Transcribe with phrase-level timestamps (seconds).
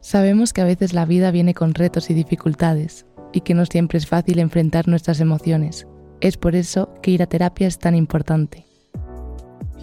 [0.00, 3.98] Sabemos que a veces la vida viene con retos y dificultades y que no siempre
[3.98, 5.86] es fácil enfrentar nuestras emociones.
[6.20, 8.66] Es por eso que ir a terapia es tan importante.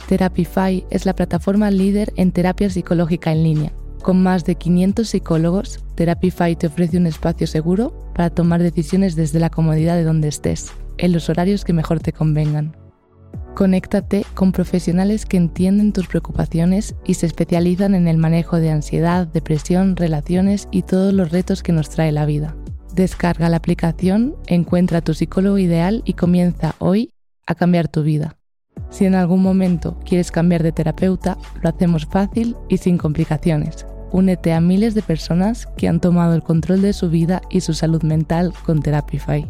[0.07, 3.73] Therapify es la plataforma líder en terapia psicológica en línea.
[4.01, 9.39] Con más de 500 psicólogos, Therapify te ofrece un espacio seguro para tomar decisiones desde
[9.39, 12.75] la comodidad de donde estés, en los horarios que mejor te convengan.
[13.57, 19.25] Conéctate con profesionales que entienden tus preocupaciones y se especializan en el manejo de ansiedad,
[19.25, 22.55] depresión, relaciones y todos los retos que nos trae la vida.
[22.93, 27.09] Descarga la aplicación, encuentra a tu psicólogo ideal y comienza hoy
[27.47, 28.37] a cambiar tu vida.
[28.91, 33.87] Si en algún momento quieres cambiar de terapeuta, lo hacemos fácil y sin complicaciones.
[34.11, 37.73] Únete a miles de personas que han tomado el control de su vida y su
[37.73, 39.49] salud mental con Therapify.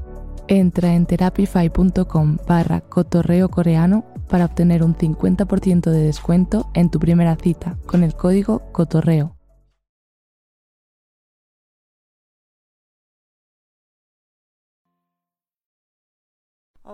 [0.50, 7.36] Entra en therapify.com barra cotorreo coreano para obtener un 50% de descuento en tu primera
[7.36, 9.38] cita con el código cotorreo.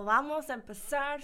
[0.04, 1.20] vamos a empezar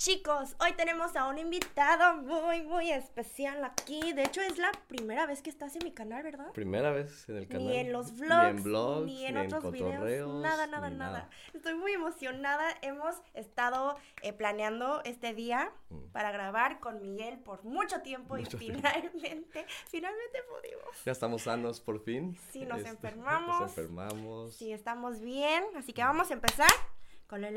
[0.00, 4.14] Chicos, hoy tenemos a un invitado muy, muy especial aquí.
[4.14, 6.50] De hecho, es la primera vez que estás en mi canal, ¿verdad?
[6.52, 7.66] Primera vez en el canal.
[7.66, 10.42] Ni en los vlogs, ni en, blogs, ni en otros videos.
[10.42, 12.64] Nada, nada, nada, Estoy muy emocionada.
[12.80, 16.12] Hemos estado eh, planeando este día mm.
[16.12, 21.04] para grabar con Miguel por mucho tiempo y finalmente, finalmente pudimos.
[21.04, 22.38] Ya estamos sanos por fin.
[22.52, 23.60] Sí, nos este, enfermamos.
[23.60, 24.54] Nos enfermamos.
[24.54, 25.62] Sí, estamos bien.
[25.76, 26.70] Así que vamos a empezar
[27.26, 27.54] con el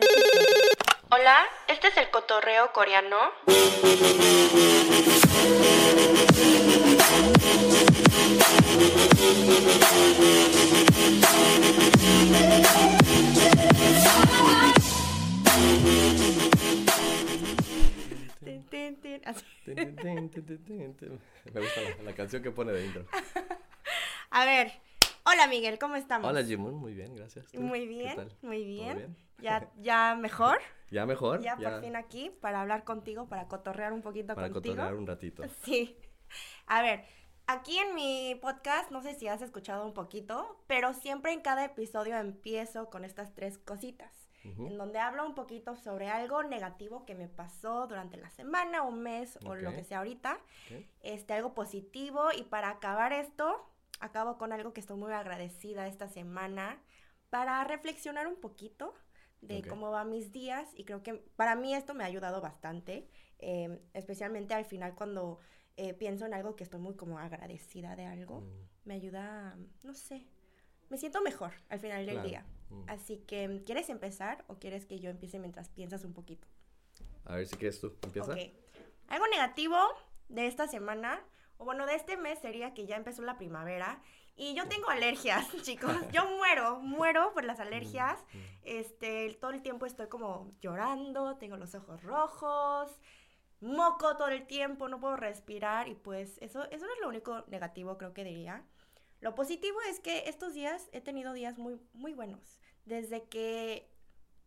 [1.09, 1.37] Hola,
[1.67, 3.17] este es el cotorreo coreano.
[21.53, 23.05] Me gusta la, canción que pone de intro.
[24.29, 24.71] A ver,
[25.23, 26.29] hola Miguel, ¿cómo estamos?
[26.29, 27.53] Hola Jimón, muy bien, gracias.
[27.53, 29.15] Muy bien, muy bien.
[29.39, 30.59] ¿Ya, ¿Ya mejor?
[30.93, 31.41] Ya mejor.
[31.41, 34.75] Ya, por fin aquí para hablar contigo, para cotorrear un poquito para contigo.
[34.75, 35.43] Para cotorrear un ratito.
[35.63, 35.97] Sí.
[36.67, 37.03] A ver,
[37.47, 41.65] aquí en mi podcast, no sé si has escuchado un poquito, pero siempre en cada
[41.65, 44.11] episodio empiezo con estas tres cositas.
[44.43, 49.01] En donde hablo un poquito sobre algo negativo que me pasó durante la semana, un
[49.01, 50.37] mes o lo que sea ahorita.
[51.01, 52.25] Este, algo positivo.
[52.37, 53.65] Y para acabar esto,
[54.01, 56.77] acabo con algo que estoy muy agradecida esta semana.
[57.29, 58.93] Para reflexionar un poquito
[59.47, 63.07] de cómo van mis días y creo que para mí esto me ha ayudado bastante,
[63.39, 65.39] em, especialmente al final cuando
[65.75, 68.69] eh, pienso en algo que estoy muy como agradecida de algo, mm.
[68.85, 70.27] me ayuda, no sé,
[70.89, 72.45] me siento mejor al final del día.
[72.69, 72.83] Mm.
[72.87, 76.47] Así que, ¿quieres empezar o quieres que yo empiece mientras piensas un poquito?
[77.25, 78.35] A ver si quieres tú, empieza.
[79.07, 79.77] Algo negativo
[80.29, 81.19] de esta semana,
[81.57, 84.01] o bueno, de este mes sería que ya empezó la primavera
[84.35, 85.95] y yo tengo alergias, chicos.
[86.11, 88.19] Yo muero, muero por las alergias.
[88.33, 88.41] Mm, mm.
[88.63, 92.99] Este, todo el tiempo estoy como llorando, tengo los ojos rojos,
[93.61, 97.43] moco todo el tiempo, no puedo respirar y pues eso, eso no es lo único
[97.47, 98.65] negativo creo que diría.
[99.21, 102.59] Lo positivo es que estos días he tenido días muy, muy buenos.
[102.83, 103.89] Desde que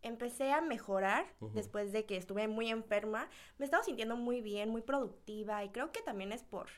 [0.03, 4.68] empecé a mejorar, después de que estuve muy enferma, me he estado sintiendo muy bien,
[4.68, 6.68] muy productiva y creo que también es por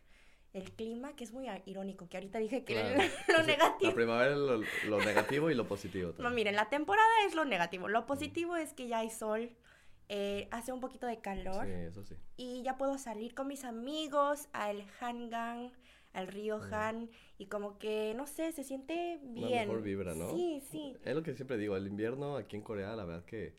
[0.53, 2.75] el clima, que es muy irónico, que ahorita dije que
[3.29, 3.91] lo, negativo.
[3.91, 6.15] La primavera es lo, negativo y lo positivo.
[6.19, 7.89] No, miren, la temporada es lo negativo.
[7.89, 9.51] Lo positivo es que ya hay sol,
[10.09, 11.67] eh, hace un poquito de calor.
[11.67, 12.15] Sí, eso sí.
[12.37, 15.71] Y ya puedo salir con mis amigos al Hangang,
[16.15, 19.47] al río Han, y como que, no sé, se siente bien.
[19.47, 20.31] Una mejor vibra, ¿no?
[20.35, 20.97] Sí, sí.
[21.05, 23.55] Es lo que siempre digo, el invierno aquí en Corea, la verdad que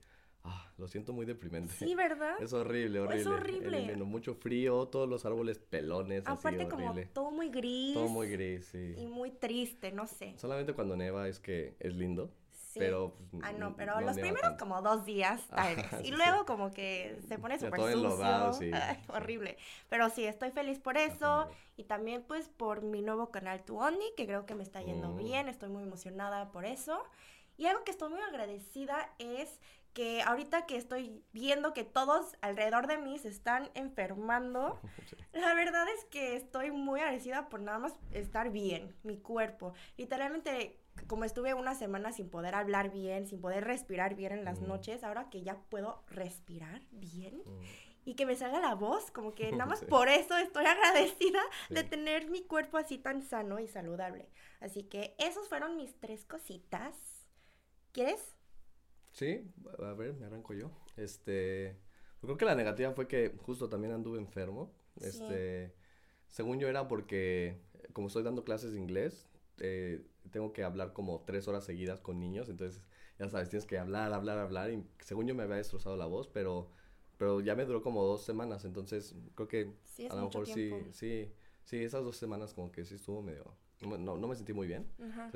[0.51, 1.73] Ah, lo siento muy deprimente.
[1.73, 2.35] Sí, ¿verdad?
[2.41, 3.21] Es horrible, horrible.
[3.21, 3.95] Es horrible.
[3.97, 6.23] mucho frío, todos los árboles pelones.
[6.25, 7.93] Aparte, como todo muy gris.
[7.93, 8.95] Todo muy gris, sí.
[8.97, 10.33] Y muy triste, no sé.
[10.37, 12.31] Solamente cuando neva es que es lindo.
[12.51, 12.79] Sí.
[12.79, 13.15] Pero.
[13.31, 17.37] Pues, ah, no, pero los primeros como dos días, tal y luego como que se
[17.37, 18.53] pone súper sucio.
[18.53, 18.71] sí.
[19.07, 19.57] horrible.
[19.89, 21.47] Pero sí, estoy feliz por eso.
[21.77, 25.17] Y también, pues, por mi nuevo canal Tuoni, que creo que me está yendo mm.
[25.17, 25.49] bien.
[25.49, 27.03] Estoy muy emocionada por eso.
[27.59, 29.59] Y algo que estoy muy agradecida es
[29.99, 34.79] que ahorita que estoy viendo que todos alrededor de mí se están enfermando,
[35.33, 39.73] la verdad es que estoy muy agradecida por nada más estar bien, mi cuerpo.
[39.97, 44.61] Literalmente, como estuve una semana sin poder hablar bien, sin poder respirar bien en las
[44.61, 47.43] noches, ahora que ya puedo respirar bien.
[47.45, 47.63] Mm.
[48.05, 51.83] Y que me salga la voz, como que nada más por eso estoy agradecida de
[51.83, 54.29] tener mi cuerpo así tan sano y saludable.
[54.61, 56.95] Así que esos fueron mis tres cositas.
[57.91, 58.38] ¿Quieres?
[59.11, 60.71] Sí, a ver, me arranco yo.
[60.97, 61.77] Este,
[62.21, 64.71] creo que la negativa fue que justo también anduve enfermo.
[65.01, 65.73] Este,
[66.27, 67.59] según yo era porque
[67.93, 69.27] como estoy dando clases de inglés,
[69.59, 72.83] eh, tengo que hablar como tres horas seguidas con niños, entonces
[73.17, 74.71] ya sabes, tienes que hablar, hablar, hablar.
[74.71, 76.69] Y según yo me había destrozado la voz, pero,
[77.17, 79.73] pero ya me duró como dos semanas, entonces creo que
[80.09, 81.31] a lo mejor sí, sí,
[81.63, 84.85] sí, esas dos semanas como que sí estuvo medio no, no me sentí muy bien.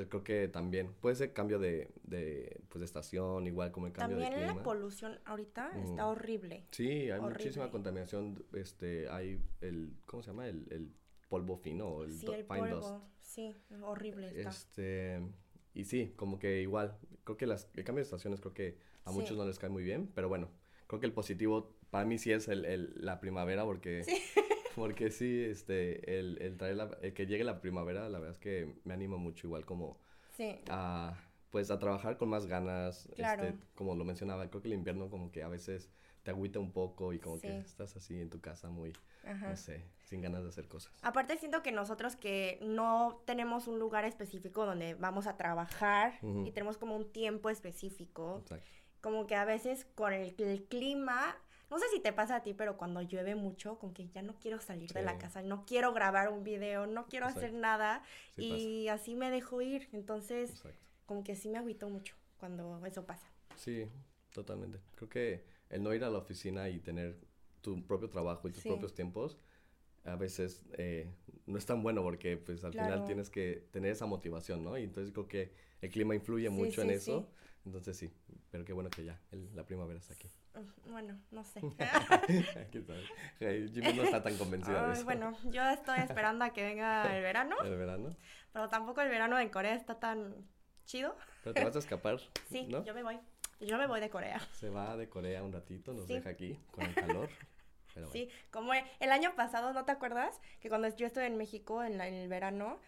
[0.08, 4.18] creo que también puede ser cambio de, de, pues, de estación, igual como el cambio
[4.18, 4.38] de clima.
[4.38, 6.66] También la polución ahorita está horrible.
[6.70, 8.44] Sí, hay muchísima contaminación.
[8.52, 10.46] Este, hay el, ¿cómo se llama?
[10.46, 10.92] El, el
[11.28, 13.02] polvo fino, el, sí, el polvo.
[13.18, 14.50] Sí, horrible está.
[14.50, 15.22] Este,
[15.72, 19.10] y sí, como que igual, creo que las, el cambio de estaciones creo que a
[19.10, 20.50] muchos no les cae muy bien, pero bueno,
[20.86, 24.04] creo que el positivo para mí sí es el, el la primavera porque...
[24.04, 24.22] Sí.
[24.74, 28.38] Porque sí, este, el, el traer la, el que llegue la primavera, la verdad es
[28.38, 29.98] que me anima mucho igual como
[30.68, 31.16] a,
[31.50, 35.30] pues a trabajar con más ganas, este, como lo mencionaba, creo que el invierno como
[35.30, 35.90] que a veces
[36.24, 38.92] te agüita un poco y como que estás así en tu casa muy,
[39.42, 40.92] no sé, sin ganas de hacer cosas.
[41.02, 46.50] Aparte siento que nosotros que no tenemos un lugar específico donde vamos a trabajar y
[46.50, 48.42] tenemos como un tiempo específico,
[49.00, 51.36] como que a veces con el, el clima
[51.74, 54.38] no sé si te pasa a ti, pero cuando llueve mucho, como que ya no
[54.38, 58.04] quiero salir de la casa, no quiero grabar un video, no quiero hacer nada
[58.36, 59.88] y así me dejo ir.
[59.92, 60.62] Entonces,
[61.04, 63.26] como que sí me agüito mucho cuando eso pasa.
[63.56, 63.88] Sí,
[64.32, 64.78] totalmente.
[64.94, 67.18] Creo que el no ir a la oficina y tener
[67.60, 69.36] tu propio trabajo y tus propios tiempos,
[70.04, 71.10] a veces eh,
[71.46, 74.78] no es tan bueno porque pues al final tienes que tener esa motivación, ¿no?
[74.78, 75.50] Y entonces creo que
[75.80, 77.28] el clima influye mucho en eso.
[77.64, 78.12] Entonces sí,
[78.52, 79.20] pero qué bueno que ya
[79.54, 80.28] la primavera está aquí.
[80.86, 81.60] Bueno, no sé.
[83.40, 85.04] Jimmy no está tan convencida de eso.
[85.04, 87.56] Bueno, yo estoy esperando a que venga el verano.
[87.64, 88.16] El verano.
[88.52, 90.46] Pero tampoco el verano en Corea está tan
[90.84, 91.16] chido.
[91.42, 92.18] Pero te vas a escapar.
[92.48, 93.18] Sí, yo me voy.
[93.60, 94.40] Yo me voy de Corea.
[94.52, 97.28] Se va de Corea un ratito, nos deja aquí con el calor.
[98.10, 100.40] Sí, como el año pasado, ¿no te acuerdas?
[100.60, 102.80] Que cuando yo estuve en México en, el verano,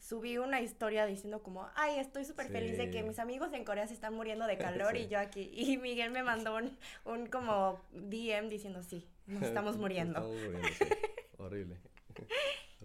[0.00, 3.86] subí una historia diciendo como, ay, estoy súper feliz de que mis amigos en Corea
[3.86, 5.50] se están muriendo de calor y yo aquí.
[5.60, 10.20] Y Miguel me mandó un, un como DM diciendo, sí, nos estamos muriendo.
[11.38, 11.76] Horrible.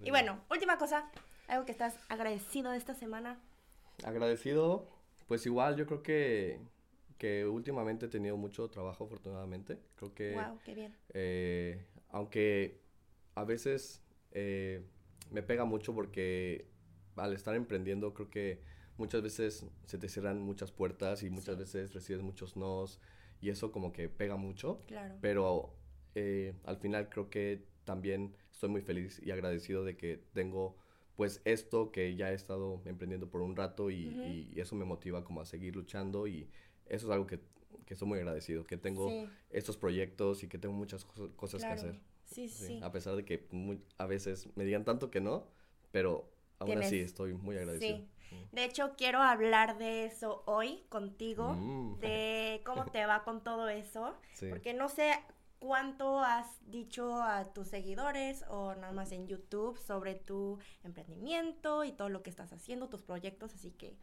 [0.04, 1.10] Y bueno, última cosa,
[1.48, 3.40] algo que estás agradecido de esta semana.
[4.04, 4.88] Agradecido,
[5.28, 6.60] pues igual yo creo que,
[7.18, 9.80] que últimamente he tenido mucho trabajo afortunadamente.
[9.96, 10.34] Creo que...
[10.34, 10.96] Wow, qué bien.
[11.14, 12.82] Eh, aunque
[13.36, 14.02] a veces
[14.32, 14.84] eh,
[15.32, 16.75] me pega mucho porque
[17.16, 18.62] al estar emprendiendo creo que
[18.98, 23.00] muchas veces se te cierran muchas puertas y muchas veces recibes muchos nos
[23.42, 24.82] y eso como que pega mucho.
[24.88, 25.16] Claro.
[25.22, 25.76] Pero
[26.16, 30.78] eh, al final creo que también estoy muy feliz y agradecido de que tengo
[31.16, 35.42] pues esto que ya he estado emprendiendo por un rato y, eso me motiva como
[35.42, 36.50] a seguir luchando y
[36.88, 37.40] eso es algo que,
[37.86, 39.10] que estoy muy agradecido, que tengo
[39.50, 42.00] estos proyectos y que tengo muchas cosas que hacer.
[42.26, 43.48] Sí, sí, A pesar de que
[43.98, 45.48] a veces me digan tanto que no,
[45.92, 47.98] pero Aún así, estoy muy agradecido.
[47.98, 48.08] Sí.
[48.52, 52.00] De hecho, quiero hablar de eso hoy contigo, mm.
[52.00, 54.16] de cómo te va con todo eso,
[54.50, 55.14] porque no sé
[55.60, 61.92] cuánto has dicho a tus seguidores o nada más en YouTube sobre tu emprendimiento y
[61.92, 63.96] todo lo que estás haciendo, tus proyectos, así que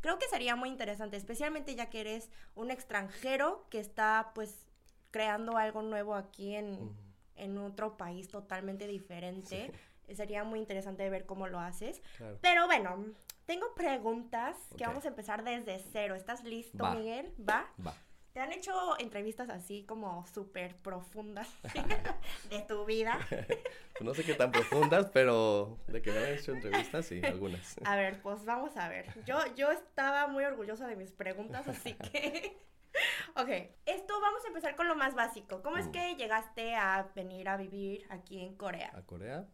[0.00, 4.66] creo que sería muy interesante, especialmente ya que eres un extranjero que está pues
[5.10, 6.94] creando algo nuevo aquí en,
[7.34, 9.72] en otro país totalmente diferente.
[10.14, 12.02] Sería muy interesante ver cómo lo haces.
[12.40, 13.06] Pero bueno,
[13.46, 16.14] tengo preguntas que vamos a empezar desde cero.
[16.14, 17.34] ¿Estás listo, Miguel?
[17.38, 17.68] ¿Va?
[17.84, 17.94] Va.
[18.32, 21.48] ¿Te han hecho entrevistas así como súper profundas
[22.50, 23.18] de tu vida?
[24.00, 27.76] no sé qué tan profundas, pero de que me han hecho entrevistas, sí, algunas.
[27.84, 29.06] A ver, pues vamos a ver.
[29.24, 32.56] Yo, yo estaba muy orgullosa de mis preguntas, así que...
[33.36, 33.48] ok,
[33.86, 35.60] esto vamos a empezar con lo más básico.
[35.62, 35.92] ¿Cómo es mm.
[35.92, 38.92] que llegaste a venir a vivir aquí en Corea?
[38.94, 39.44] ¿A Corea?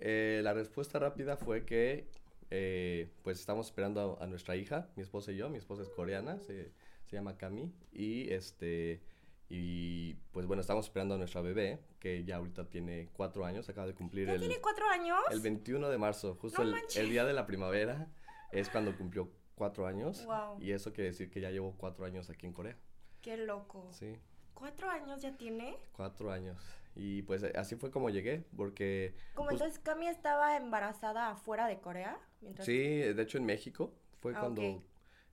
[0.00, 2.08] Eh, la respuesta rápida fue que
[2.50, 6.38] eh, pues estamos esperando a, nuestra hija, mi esposa y yo, mi esposa es coreana,
[6.40, 6.72] se,
[7.04, 9.00] se, llama Cami, y este,
[9.48, 13.86] y pues bueno, estamos esperando a nuestra bebé, que ya ahorita tiene cuatro años, acaba
[13.86, 14.40] de cumplir ¿Ya el...
[14.40, 15.18] tiene cuatro años?
[15.30, 18.08] El 21 de marzo, justo el, el, día de la primavera,
[18.52, 20.26] es cuando cumplió cuatro años,
[20.60, 22.76] y eso quiere decir que ya llevo cuatro años aquí en Corea.
[23.20, 23.88] Qué loco.
[23.90, 24.16] Sí.
[24.52, 25.76] ¿Cuatro años ya tiene?
[25.92, 26.58] Cuatro años.
[26.96, 29.14] Y pues así fue como llegué, porque...
[29.34, 32.18] ¿Como entonces Cami estaba embarazada afuera de Corea?
[32.60, 34.82] Sí, de hecho en México fue ah, cuando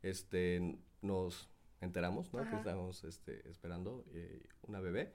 [0.01, 1.49] este, nos
[1.81, 2.49] enteramos, ¿no?
[2.49, 5.13] Que estábamos este, esperando eh, una bebé.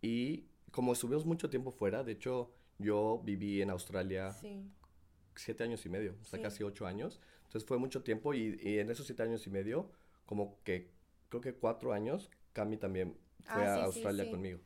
[0.00, 4.34] Y como estuvimos mucho tiempo fuera, de hecho yo viví en Australia
[5.34, 7.20] siete años y medio, o sea, casi ocho años.
[7.44, 9.90] Entonces fue mucho tiempo y, y, en esos siete años y medio,
[10.24, 10.90] como que
[11.28, 14.60] creo que cuatro años, Cami también fue ah, a Australia conmigo.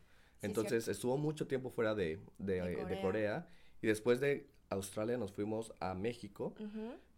[0.46, 3.48] Entonces estuvo mucho tiempo fuera de, de, Corea.
[3.82, 6.54] Y después de Australia nos fuimos a México.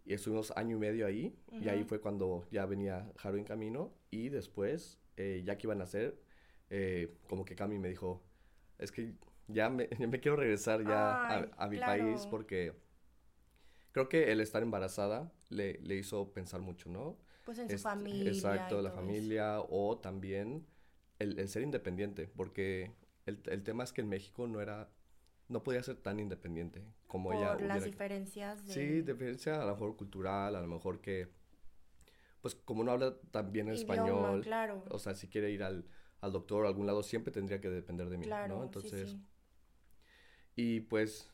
[0.04, 1.36] y estuvimos año y medio ahí.
[1.52, 3.92] Y ahí fue cuando ya venía Haru en camino.
[4.10, 6.18] Y después, eh, ya que iban a hacer,
[6.70, 8.22] eh, como que Cami me dijo,
[8.78, 9.14] es que
[9.48, 12.74] ya me, me quiero regresar ya a, mi país porque
[13.92, 17.18] creo que el estar embarazada le, le hizo pensar mucho, ¿no?
[17.44, 18.30] Pues en su familia.
[18.30, 20.66] Exacto, la familia o también
[21.18, 22.92] el, el, ser independiente, porque
[23.28, 24.88] el, el, tema es que en México no era,
[25.48, 27.52] no podía ser tan independiente como ella.
[27.52, 28.72] Por las diferencias de...
[28.72, 31.28] Sí, diferencia a lo mejor cultural, a lo mejor que,
[32.40, 34.82] pues como no habla tan bien español, claro.
[34.90, 35.84] o sea, si quiere ir al,
[36.20, 38.64] al doctor a algún lado, siempre tendría que depender de mí, ¿no?
[38.64, 39.16] Entonces,
[40.56, 41.30] y pues,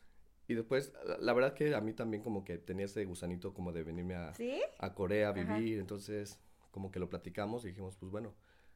[0.49, 3.83] y después, la, verdad que a mí también como que tenía ese gusanito como de
[3.85, 4.33] venirme a,
[4.79, 8.35] a Corea a vivir, entonces como que lo platicamos y dijimos, pues bueno,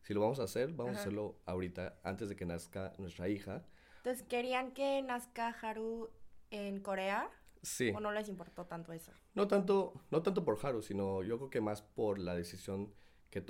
[0.09, 3.63] si lo vamos a hacer, vamos a hacerlo ahorita, antes de que nazca nuestra hija.
[3.99, 6.09] Entonces, ¿querían que nazca Haru
[6.51, 7.31] en Corea?
[7.61, 7.93] Sí.
[7.95, 9.13] ¿O no les importó tanto eso?
[9.35, 12.91] No tanto, no tanto por Haru, sino yo creo que más por la decisión
[13.29, 13.45] que,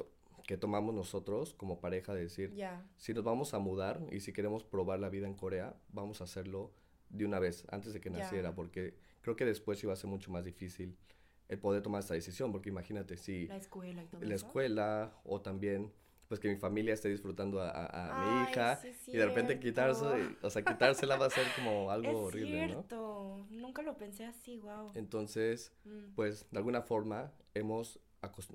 [0.49, 2.53] que tomamos nosotros como pareja de decir,
[2.97, 6.25] si nos vamos a mudar y si queremos probar la vida en Corea, vamos a
[6.25, 6.73] hacerlo
[7.09, 10.33] de una vez, antes de que naciera, porque creo que después iba a ser mucho
[10.33, 10.99] más difícil
[11.47, 13.47] el poder tomar esta decisión, porque imagínate si...
[13.47, 15.93] La escuela y todo La escuela, o también
[16.29, 20.05] pues que mi familia esté disfrutando a, a, mi hija y de repente quitarse,
[20.43, 23.47] o sea, quitársela va a ser como algo es horrible, cierto.
[23.51, 24.93] Nunca lo pensé así, wow.
[24.95, 26.15] Entonces, mm.
[26.15, 27.99] pues de alguna forma hemos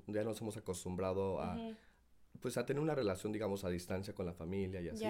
[0.06, 1.58] ya nos hemos acostumbrado a
[2.40, 5.06] pues a tener una relación digamos a distancia con la familia y así.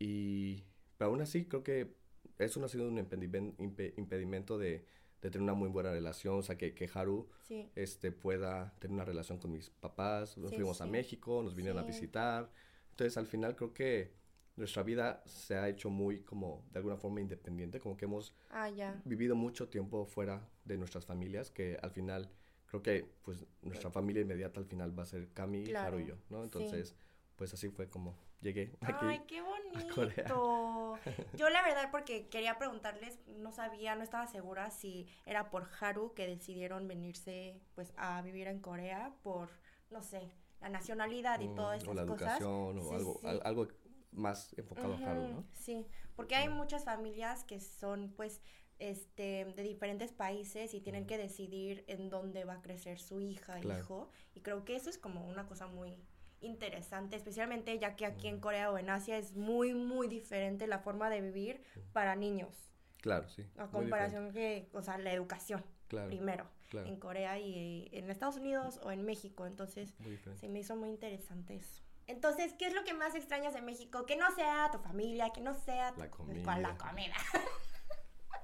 [0.00, 0.64] Y
[0.96, 1.96] pero aún así creo que
[2.38, 4.84] eso no ha sido un impedimento de
[5.20, 7.28] de tener una muy buena relación, o sea, que, que Haru
[7.74, 10.38] este, pueda tener una relación con mis papás.
[10.38, 12.50] Nos fuimos a México, nos vinieron a visitar.
[12.90, 14.12] Entonces, al final creo que
[14.56, 18.70] nuestra vida se ha hecho muy como de alguna forma independiente, como que hemos ah,
[19.04, 22.30] vivido mucho tiempo fuera de nuestras familias, que al final
[22.66, 26.16] creo que pues nuestra familia inmediata al final va a ser Cami, Haru y yo,
[26.28, 26.42] ¿no?
[26.42, 26.94] Entonces,
[27.36, 29.06] pues así fue como llegué aquí.
[29.06, 30.98] Ay, qué bonito.
[31.36, 36.14] Yo la verdad porque quería preguntarles, no sabía, no estaba segura si era por Haru
[36.14, 39.48] que decidieron venirse pues a vivir en Corea por
[39.90, 40.30] no sé,
[40.60, 43.68] la nacionalidad y mm, todas esas o la educación o algo algo
[44.12, 45.44] más enfocado a Haru, ¿no?
[45.52, 48.42] Sí, porque hay muchas familias que son pues
[48.78, 53.58] este, de diferentes países y tienen que decidir en dónde va a crecer su hija,
[53.60, 55.96] hijo, y creo que eso es como una cosa muy
[56.40, 60.78] interesante, especialmente ya que aquí en Corea o en Asia es muy, muy diferente la
[60.78, 62.72] forma de vivir para niños.
[63.00, 63.46] Claro, sí.
[63.56, 68.90] A comparación que, o sea, la educación primero en Corea y en Estados Unidos o
[68.90, 69.46] en México.
[69.46, 69.94] Entonces,
[70.38, 71.82] se me hizo muy interesante eso.
[72.06, 74.06] Entonces, ¿qué es lo que más extrañas de México?
[74.06, 76.58] Que no sea tu familia, que no sea la comida.
[76.58, 77.14] la comida.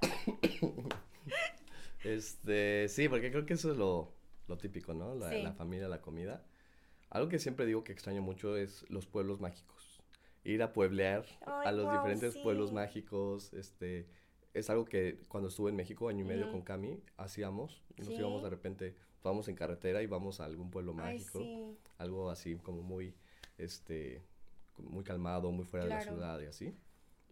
[2.03, 4.13] este, sí, porque creo que eso es lo,
[4.47, 5.15] lo típico, ¿no?
[5.15, 6.43] La, la familia, la comida.
[7.15, 10.01] Algo que siempre digo que extraño mucho es los pueblos mágicos.
[10.43, 14.05] Ir a pueblear a los diferentes pueblos mágicos, este,
[14.53, 17.81] es algo que cuando estuve en México, año y medio con Cami, hacíamos.
[17.95, 21.39] Nos íbamos de repente, vamos en carretera y vamos a algún pueblo mágico.
[21.99, 23.15] Algo así como muy,
[23.57, 24.21] este,
[24.77, 26.75] muy calmado, muy fuera de la ciudad y así.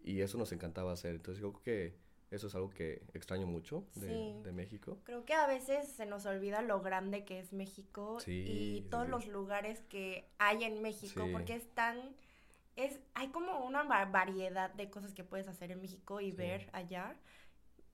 [0.01, 1.15] Y eso nos encantaba hacer.
[1.15, 1.97] Entonces yo creo que
[2.33, 4.97] eso es algo que extraño mucho de, México.
[5.03, 9.27] Creo que a veces se nos olvida lo grande que es México y todos los
[9.27, 12.15] lugares que hay en México, porque es tan...
[12.75, 17.15] Es, hay como una variedad de cosas que puedes hacer en México y ver allá.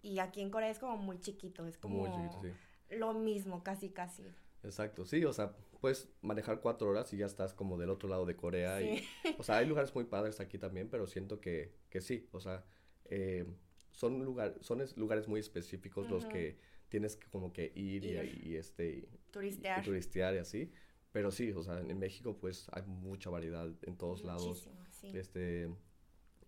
[0.01, 2.07] Y aquí en Corea es como muy chiquito, es como
[2.89, 4.23] lo mismo, casi, casi.
[4.63, 8.25] Exacto, sí, o sea, puedes manejar cuatro horas y ya estás como del otro lado
[8.25, 8.81] de Corea.
[8.81, 9.05] Y,
[9.37, 12.63] o sea, hay lugares muy padres aquí también, pero siento que, que sí, o sea,
[13.05, 13.45] eh,
[13.99, 19.09] son, lugar, son lugares muy específicos los que tienes que como que ir, Y, este...
[19.29, 19.81] Turistear.
[19.81, 20.71] Y, turistear y así.
[21.11, 24.69] Pero sí, o sea, en México pues hay mucha variedad en todos lados.
[24.91, 25.11] Sí.
[25.13, 25.69] Este,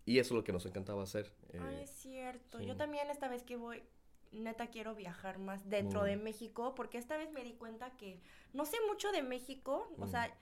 [0.06, 1.34] y eso es lo que nos encantaba hacer.
[1.50, 2.62] Eh, es cierto.
[2.62, 3.84] Yo también esta vez que voy,
[4.32, 8.22] neta quiero viajar más dentro de México, porque esta vez me di cuenta que
[8.54, 10.34] no sé mucho de México, o sea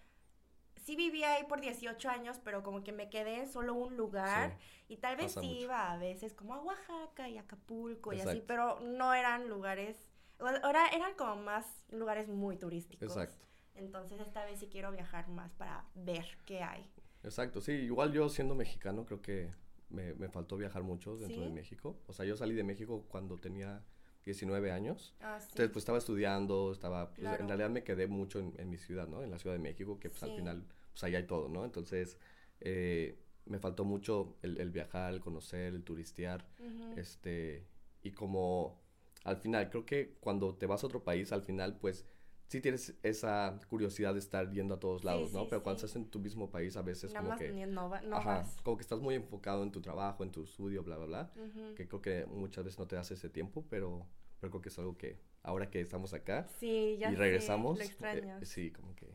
[0.90, 4.58] sí vivía ahí por 18 años, pero como que me quedé en solo un lugar
[4.88, 8.80] y tal vez sí iba a veces como a Oaxaca y Acapulco y así, pero
[8.80, 9.98] no eran lugares,
[10.40, 13.08] ahora eran como más lugares muy turísticos.
[13.08, 13.46] Exacto.
[13.76, 16.90] Entonces esta vez sí quiero viajar más para ver qué hay.
[17.24, 19.54] Exacto, sí, igual yo siendo mexicano creo que
[19.90, 22.00] me, me faltó viajar mucho dentro de México.
[22.08, 23.84] O sea, yo salí de México cuando tenía
[24.26, 25.16] 19 años.
[25.22, 25.50] Ah, sí.
[25.52, 29.08] Entonces, pues estaba estudiando, estaba, pues, en realidad me quedé mucho en, en, mi ciudad,
[29.08, 29.24] ¿no?
[29.24, 31.66] En la Ciudad de México, que pues al final, pues allá hay todo, ¿no?
[31.66, 32.18] Entonces,
[32.62, 36.48] eh, me faltó mucho el, el, viajar, el conocer, el turistear,
[36.96, 37.66] este,
[38.04, 38.80] y como
[39.24, 42.06] al final, creo que cuando te vas a otro país, al final, pues
[42.48, 45.48] sí tienes esa curiosidad de estar yendo a todos lados, ¿no?
[45.48, 47.52] Pero cuando estás en tu mismo país, a veces como que...
[47.68, 50.98] No, no ajá, como que estás muy enfocado en tu trabajo, en tu estudio, bla,
[50.98, 51.34] bla, bla.
[51.76, 54.08] Que creo que muchas veces no te das ese tiempo, pero,
[54.40, 58.96] pero creo que es algo que ahora que estamos acá y regresamos, eh, sí, como
[58.96, 59.08] que...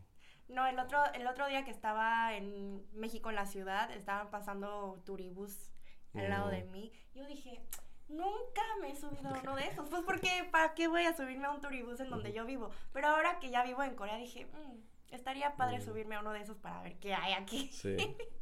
[0.47, 5.01] No, el otro, el otro día que estaba en México, en la ciudad, estaban pasando
[5.05, 5.71] turibús
[6.13, 6.93] al lado de mí.
[7.13, 7.61] Yo dije,
[8.07, 9.89] Nunca me he subido a uno de esos.
[9.89, 12.69] Pues porque, ¿para qué voy a subirme a un turibús en donde yo vivo?
[12.93, 16.41] Pero ahora que ya vivo en Corea dije, mm, estaría padre subirme a uno de
[16.41, 17.69] esos para ver qué hay aquí.
[17.71, 17.95] Sí,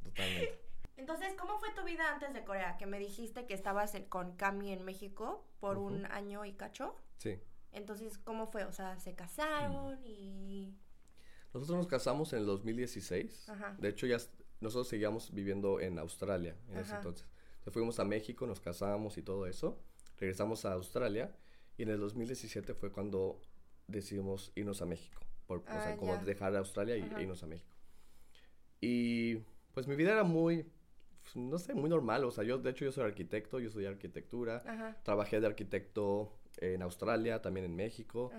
[0.03, 0.60] totalmente.
[0.95, 2.77] Entonces, ¿cómo fue tu vida antes de Corea?
[2.77, 6.95] Que me dijiste que estabas con Cami en México por un año y cacho.
[7.17, 7.41] Sí.
[7.72, 8.65] Entonces, ¿cómo fue?
[8.65, 10.77] O sea, ¿se casaron y...?
[11.53, 13.50] Nosotros nos casamos en el 2016.
[13.50, 13.75] Ajá.
[13.79, 14.17] De hecho, ya
[14.60, 17.27] nosotros seguíamos viviendo en Australia en ese entonces
[17.72, 19.79] fuimos a México, nos casamos y todo eso.
[20.17, 21.36] Regresamos a Australia
[21.77, 23.41] y en el 2017 fue cuando
[23.88, 25.22] decidimos irnos a México.
[25.48, 27.75] Por, o sea, ah, como dejar Australia y irnos a México.
[28.79, 29.36] Y
[29.74, 30.65] pues mi vida era muy,
[31.36, 32.24] no sé, muy normal.
[32.25, 34.98] O sea, yo, de hecho, yo soy arquitecto, yo estudié arquitectura.
[35.03, 38.31] Trabajé de arquitecto en Australia, también en México.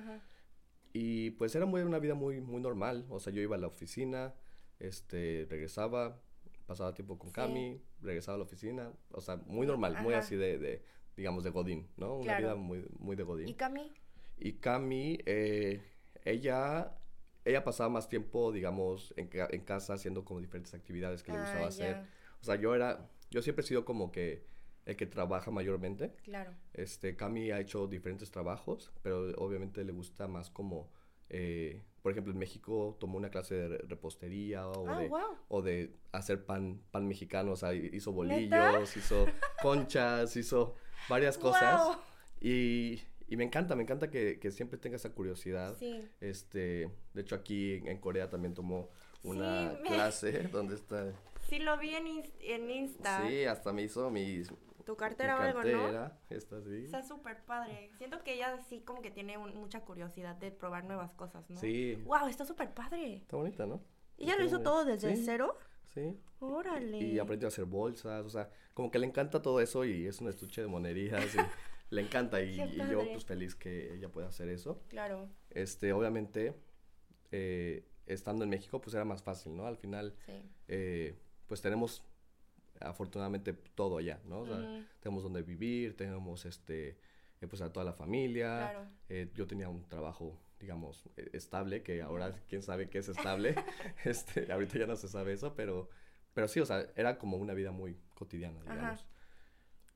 [0.97, 3.05] Y pues era muy, una vida muy, muy normal.
[3.11, 4.33] O sea, yo iba a la oficina,
[4.79, 6.21] este, regresaba,
[6.67, 10.57] pasaba tiempo con Cami, regresaba a la oficina, o sea, muy normal, muy así de,
[10.57, 10.83] de,
[11.17, 12.19] digamos, de Godín, ¿no?
[12.19, 13.49] Una vida muy, muy de Godín.
[13.49, 13.93] ¿Y Cami?
[14.39, 15.83] Y Cami, eh,
[16.25, 16.97] ella,
[17.45, 21.41] ella pasaba más tiempo, digamos, en, en, casa haciendo como diferentes actividades que le ah,
[21.41, 22.07] gustaba hacer.
[22.41, 24.45] O sea, yo era, yo siempre he sido como que
[24.87, 26.15] el que trabaja mayormente.
[26.25, 26.53] Claro.
[26.73, 30.91] Este, Cami ha hecho diferentes trabajos, pero obviamente le gusta más como
[31.31, 35.11] eh, por ejemplo, en México tomó una clase de repostería o, ah, de,
[35.49, 39.27] o de hacer pan, pan mexicano, o sea, hizo bolillos, hizo
[39.63, 40.75] conchas, hizo
[41.09, 41.99] varias cosas.
[42.43, 45.77] Y, y, me encanta, me encanta que, que, siempre tenga esa curiosidad.
[46.21, 48.91] Este, de hecho, aquí en, Corea también tomó
[49.23, 51.11] una clase donde está...
[51.49, 52.07] Sí, lo vi en,
[52.41, 53.27] en Insta.
[53.27, 54.53] Sí, hasta me hizo mis,
[54.85, 56.11] tu cartera o algo, ¿no?
[56.31, 56.85] Esta sí.
[56.85, 57.91] Está súper padre.
[57.99, 61.59] Siento que ella sí como que tiene mucha curiosidad de probar nuevas cosas, ¿no?
[61.59, 61.97] Sí.
[62.05, 63.17] Wow, está súper padre.
[63.17, 63.83] Está bonita, ¿no?
[64.17, 65.59] ¿Y ella lo hizo todo desde cero?
[65.93, 66.19] Sí.
[66.41, 66.99] Órale.
[66.99, 70.21] Y aprendió a hacer bolsas, o sea, como que le encanta todo eso y es
[70.21, 71.39] un estuche de monerías y
[71.95, 72.57] le encanta y,
[72.91, 74.83] yo pues feliz que ella pueda hacer eso.
[74.89, 75.29] Claro.
[75.51, 76.55] Este, obviamente,
[77.31, 79.67] eh, estando en México pues era más fácil, ¿no?
[79.67, 80.33] Al final, sí.
[80.69, 82.05] eh, pues tenemos
[82.81, 84.41] afortunadamente todo allá, ¿no?
[84.41, 86.99] O sea, tenemos donde vivir, tenemos este,
[87.41, 88.71] eh, pues a toda la familia.
[88.71, 88.87] Claro.
[89.09, 93.55] Eh, yo tenía un trabajo, digamos, eh, estable, que ahora quién sabe qué es estable.
[94.05, 95.89] este, ahorita ya no se sabe eso, pero,
[96.33, 99.07] pero sí, o sea, era como una vida muy cotidiana, digamos.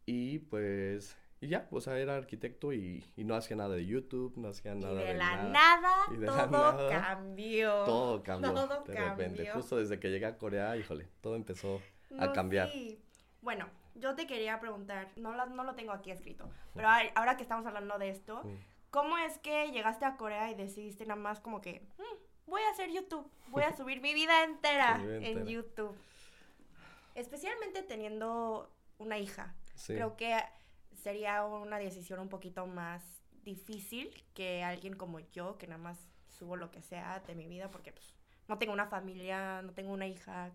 [0.07, 4.33] Y pues, y ya, o sea, era arquitecto y, y, no hacía nada de YouTube,
[4.37, 5.91] no hacía nada de, de la nada.
[6.11, 7.85] y de todo la nada, cambió.
[7.85, 8.53] Todo cambió.
[8.55, 11.81] Todo de repente, justo desde que llegué a Corea, híjole, todo empezó
[12.19, 12.71] a cambiar.
[13.43, 17.67] Bueno, yo te quería preguntar, no, no lo tengo aquí escrito, pero ahora que estamos
[17.67, 18.43] hablando de esto,
[18.91, 22.71] ¿cómo es que llegaste a Corea y decidiste nada más como que, mm, voy a
[22.71, 25.97] hacer YouTube, voy a subir mi vida entera en YouTube?
[27.15, 29.55] Especialmente teniendo una hija.
[29.87, 30.37] Creo que
[30.95, 33.03] sería una decisión un poquito más
[33.45, 37.71] difícil que alguien como yo, que nada más subo lo que sea de mi vida,
[37.71, 38.15] porque pues,
[38.47, 40.51] no tengo una familia, no tengo una hija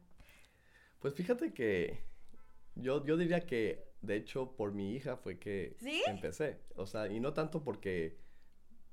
[1.04, 2.00] pues fíjate que
[2.76, 5.76] yo, yo diría que, de hecho, por mi hija fue que
[6.08, 6.62] empecé.
[6.78, 8.18] O sea, y no tanto porque,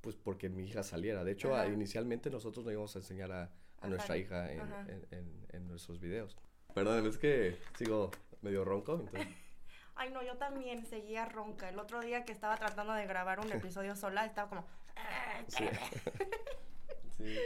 [0.01, 1.23] pues porque mi hija saliera.
[1.23, 6.37] De hecho, inicialmente nosotros no íbamos a enseñar a, nuestra hija en, nuestros videos.
[6.75, 9.29] Perdón, es que sigo medio ronco, entonces...
[9.95, 11.69] Ay, no, yo también seguía ronca.
[11.69, 14.67] El otro día que estaba tratando de grabar un episodio sola, estaba como...
[15.47, 15.63] sí.
[17.17, 17.37] sí.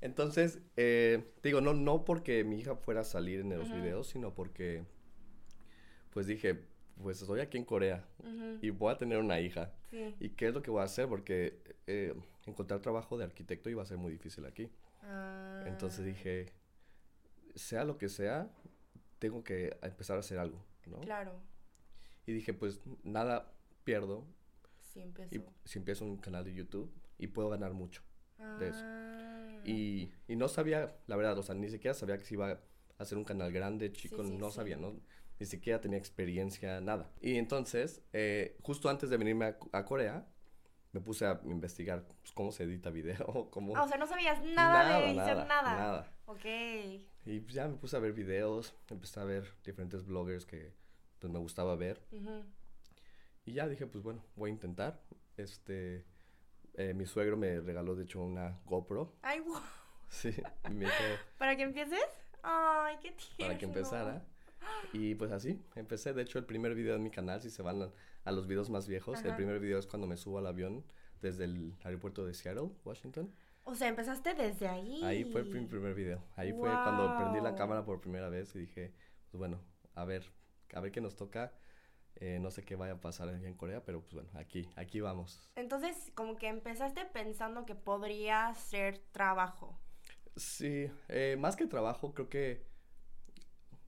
[0.00, 4.34] Entonces, eh, digo, no, no porque mi hija fuera a salir en los videos, sino
[4.34, 4.84] porque,
[6.10, 6.64] pues dije,
[7.02, 8.04] pues estoy aquí en Corea
[8.60, 9.72] y voy a tener una hija.
[10.20, 11.08] ¿Y qué es lo que voy a hacer?
[11.08, 12.14] Porque eh,
[12.46, 14.70] encontrar trabajo de arquitecto iba a ser muy difícil aquí.
[15.02, 15.64] Ah.
[15.66, 16.52] Entonces dije,
[17.54, 18.50] sea lo que sea,
[19.18, 21.00] tengo que empezar a hacer algo, ¿no?
[21.00, 21.40] Claro.
[22.26, 23.52] Y dije, pues nada
[23.84, 24.26] pierdo.
[24.92, 25.34] Si empiezo.
[25.34, 28.02] Y, si empiezo un canal de YouTube y puedo ganar mucho
[28.58, 28.84] de eso.
[29.68, 32.60] Y, y, no sabía, la verdad, o sea, ni siquiera sabía que se iba a
[32.98, 34.94] hacer un canal grande, chico, no sabía, ¿no?
[35.38, 37.10] Ni siquiera tenía experiencia, nada.
[37.20, 40.26] Y entonces, eh, justo antes de venirme a, Corea,
[40.92, 43.76] me puse a investigar pues, cómo se edita video, cómo...
[43.76, 45.76] Ah, o sea, no sabías nada, de edición, nada.
[45.76, 46.12] Nada.
[46.26, 46.44] Ok.
[47.26, 50.72] Y pues, ya me puse a ver videos, empecé a ver diferentes bloggers que
[51.18, 52.00] pues me gustaba ver.
[53.44, 55.00] Y ya dije, pues bueno, voy a intentar.
[55.36, 56.04] este,
[56.78, 59.12] eh, mi suegro me regaló, de hecho, una GoPro.
[59.22, 59.60] Ay, wow.
[60.10, 60.30] Sí,
[60.70, 60.86] me
[61.36, 62.00] ¿Para que empieces?
[62.42, 63.46] Ay, qué tierno.
[63.46, 64.24] Para que empezara.
[64.94, 66.14] Y pues así, empecé.
[66.14, 67.92] De hecho, el primer video en mi canal, si se van
[68.24, 70.82] a, los videos más viejos, el primer video es cuando me subo al avión
[71.20, 73.34] desde el aeropuerto de Seattle, Washington.
[73.64, 75.04] O sea, empezaste desde ahí.
[75.04, 76.24] Ahí fue el primer video.
[76.36, 78.94] Ahí fue cuando prendí la cámara por primera vez y dije,
[79.30, 79.60] pues bueno,
[79.94, 80.24] a ver,
[80.72, 81.52] a ver qué nos toca.
[82.20, 85.48] Eh, no sé qué vaya a pasar en Corea, pero pues bueno, aquí, aquí vamos.
[85.54, 89.78] Entonces, como que empezaste pensando que podría ser trabajo.
[90.34, 92.66] Sí, eh, más que trabajo, creo que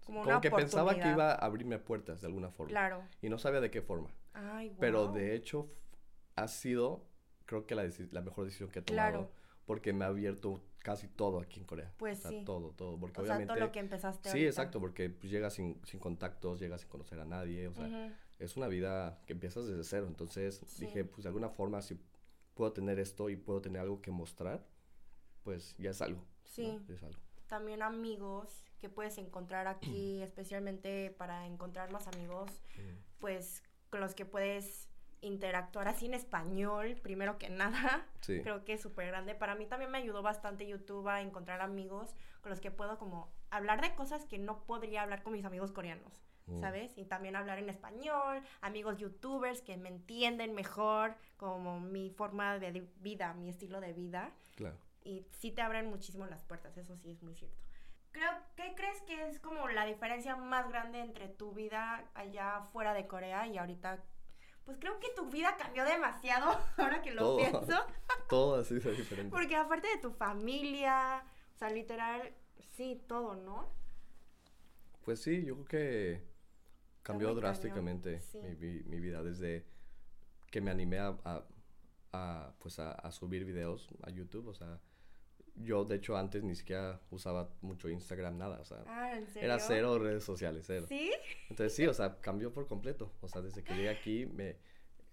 [0.04, 2.70] como, que pensaba que iba a abrirme puertas de alguna forma.
[2.70, 3.02] Claro.
[3.20, 4.10] Y no sabía de qué forma.
[4.32, 5.68] Ay, Pero de hecho
[6.36, 7.04] ha sido,
[7.46, 9.10] creo que la, la mejor decisión que he tomado.
[9.10, 9.30] Claro.
[9.66, 11.92] Porque me ha abierto casi todo aquí en Corea.
[11.96, 12.42] Pues sí.
[12.44, 12.98] Todo, todo.
[12.98, 13.46] Porque obviamente.
[13.46, 14.30] todo lo que empezaste.
[14.30, 17.68] Sí, exacto, porque pues, llegas sin, sin contactos, llegas sin conocer a nadie.
[17.68, 20.06] O sea, es una vida que empiezas desde cero.
[20.08, 22.00] Entonces dije, pues de alguna forma, si
[22.54, 24.66] puedo tener esto y puedo tener algo que mostrar,
[25.42, 26.24] pues ya es algo.
[26.44, 26.78] Sí.
[26.88, 27.20] Es algo.
[27.46, 32.62] También amigos que puedes encontrar aquí, especialmente para encontrar más amigos,
[33.18, 34.89] pues con los que puedes
[35.22, 38.06] interactuar así en español, primero que nada.
[38.26, 39.34] Creo que es súper grande.
[39.34, 43.32] Para mí también me ayudó bastante YouTube a encontrar amigos con los que puedo como
[43.50, 46.60] hablar de cosas que no podría hablar con mis amigos coreanos, mm.
[46.60, 46.96] ¿sabes?
[46.96, 52.88] Y también hablar en español, amigos youtubers que me entienden mejor, como mi forma de
[53.00, 54.32] vida, mi estilo de vida.
[54.56, 54.76] Claro.
[55.02, 57.58] Y sí te abren muchísimo las puertas, eso sí es muy cierto.
[58.12, 62.92] Creo, ¿qué crees que es como la diferencia más grande entre tu vida allá fuera
[62.92, 64.02] de Corea y ahorita?
[64.70, 67.60] Pues creo que tu vida cambió demasiado ahora que lo pienso.
[68.28, 69.28] todo así es diferente.
[69.28, 71.24] Porque aparte de tu familia,
[71.56, 72.32] o sea, literal,
[72.76, 73.68] sí, todo, ¿no?
[75.04, 76.24] Pues sí, yo creo que
[77.02, 78.22] cambió drásticamente
[78.60, 79.66] mi, mi, vida desde
[80.52, 81.18] que me animé a,
[82.12, 84.78] a, pues a, a subir videos a YouTube, o sea,
[85.56, 89.98] yo de hecho antes ni siquiera usaba mucho Instagram, nada, o sea, ah, era cero
[89.98, 90.86] redes sociales, cero.
[90.88, 91.10] ¿Sí?
[91.48, 94.56] Entonces sí, o sea, cambió por completo, o sea, desde que llegué aquí me,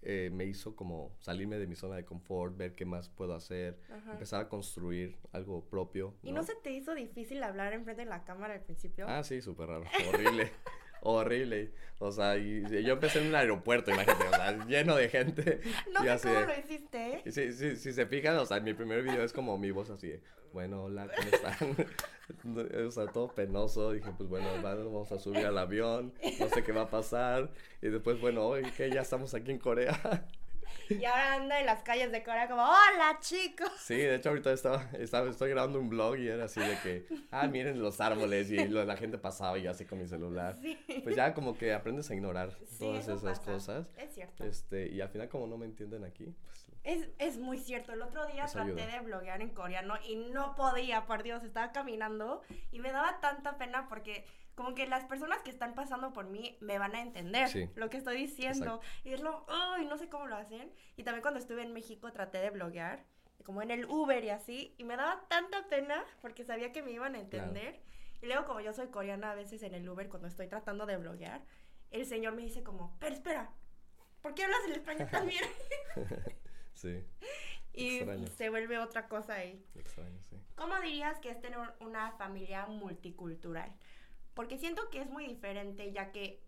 [0.02, 3.80] eh, me hizo como salirme de mi zona de confort, ver qué más puedo hacer,
[4.10, 6.14] empezar a construir algo propio.
[6.22, 9.06] ¿Y no se te hizo difícil hablar enfrente de la cámara al principio?
[9.08, 10.52] Ah, sí, súper raro, horrible.
[11.02, 11.72] horrible.
[12.00, 15.60] O sea, y, yo empecé en un aeropuerto, imagínate, o sea, lleno de gente.
[15.92, 17.22] No sé cómo lo hiciste.
[17.24, 19.72] Y si, si, si, se fijan, o sea, en mi primer video es como mi
[19.72, 20.12] voz así,
[20.52, 22.86] bueno, hola, ¿cómo están?
[22.86, 23.92] o sea, todo penoso.
[23.92, 27.50] Dije, pues bueno, vamos a subir al avión, no sé qué va a pasar.
[27.82, 30.26] Y después, bueno, hoy que ya estamos aquí en Corea.
[30.90, 33.70] Y ahora anda en las calles de Corea como, hola chicos.
[33.78, 37.06] Sí, de hecho ahorita estaba, estaba, estoy grabando un blog y era así de que,
[37.30, 40.56] ah, miren los árboles y la gente pasaba y así con mi celular.
[40.60, 40.78] Sí.
[41.02, 43.86] Pues ya como que aprendes a ignorar todas esas cosas.
[43.96, 44.44] Es cierto.
[44.44, 46.66] Este, y al final como no me entienden aquí, pues...
[46.84, 47.92] Es, es muy cierto.
[47.92, 52.40] El otro día traté de bloguear en coreano y no podía, por Dios, estaba caminando
[52.72, 54.24] y me daba tanta pena porque
[54.58, 57.96] como que las personas que están pasando por mí me van a entender lo que
[57.96, 58.80] estoy diciendo.
[59.04, 60.74] Y es lo, ay, no sé cómo lo hacen.
[60.96, 63.04] Y también cuando estuve en México traté de bloguear,
[63.44, 66.90] como en el Uber y así, y me daba tanta pena porque sabía que me
[66.90, 67.80] iban a entender.
[68.20, 70.96] Y luego como yo soy coreana a veces en el Uber cuando estoy tratando de
[70.96, 71.44] bloguear,
[71.92, 73.52] el señor me dice como, pero espera,
[74.22, 75.44] ¿por qué hablas el español también?
[76.74, 77.04] sí.
[77.74, 78.00] Y
[78.36, 79.64] se vuelve otra cosa ahí.
[79.76, 80.36] Extraño, sí.
[80.56, 83.72] ¿Cómo dirías que es tener una familia multicultural?
[84.38, 86.40] Porque siento que es muy diferente, ya que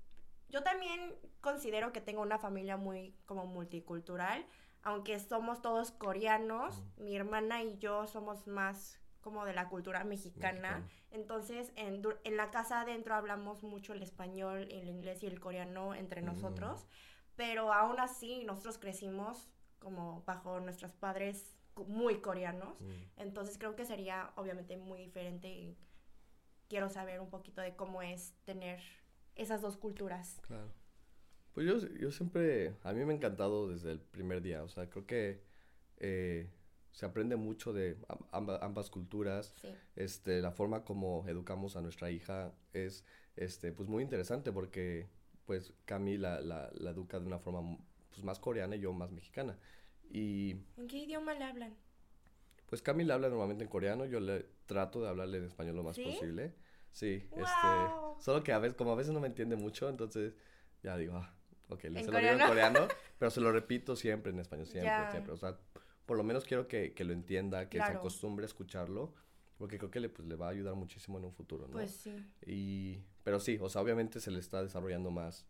[0.48, 4.46] yo también considero que tengo una familia muy como multicultural,
[4.85, 10.87] aunque somos todos coreanos, mi hermana y yo somos más como de la cultura mexicana.
[11.11, 15.96] Entonces, en, en, la casa adentro hablamos mucho el español, el inglés y el coreano
[15.96, 16.26] entre mm.
[16.26, 16.87] nosotros,
[17.35, 19.50] pero aún así nosotros crecimos
[19.81, 22.81] como bajo nuestros padres muy coreanos.
[22.81, 22.92] Mm.
[23.16, 25.76] Entonces, creo que sería obviamente muy diferente
[26.70, 28.80] quiero saber un poquito de cómo es tener
[29.35, 30.40] esas dos culturas.
[30.46, 30.72] Claro.
[31.52, 34.88] Pues yo, yo siempre, a mí me ha encantado desde el primer día, o sea,
[34.88, 35.42] creo que
[35.98, 36.48] eh,
[36.92, 37.98] se aprende mucho de
[38.30, 39.68] ambas culturas, sí.
[39.96, 43.04] este, la forma como educamos a nuestra hija es,
[43.35, 45.09] este, pues muy interesante porque,
[45.46, 47.78] pues, Cami la, la, educa de una forma,
[48.11, 49.59] pues, más coreana y yo más mexicana.
[50.09, 50.52] Y...
[50.76, 51.74] ¿En qué idioma le hablan?
[52.66, 55.83] Pues Cami le habla normalmente en coreano, yo le trato de hablarle en español lo
[55.83, 56.54] más posible.
[56.92, 57.68] Sí, este,
[58.20, 60.35] solo que a veces, como a veces no me entiende mucho, entonces
[60.83, 61.35] ya digo, ah,
[61.68, 62.87] ok, le se lo digo en coreano,
[63.18, 65.33] pero se lo repito siempre en español, siempre, siempre.
[65.33, 65.59] O sea,
[66.06, 69.12] por lo menos quiero que, que lo entienda, que se acostumbre a escucharlo,
[69.59, 71.72] porque creo que le, pues, le va a ayudar muchísimo en un futuro, ¿no?
[71.72, 72.14] Pues sí.
[72.46, 75.46] Y, pero sí, o sea, obviamente se le está desarrollando más,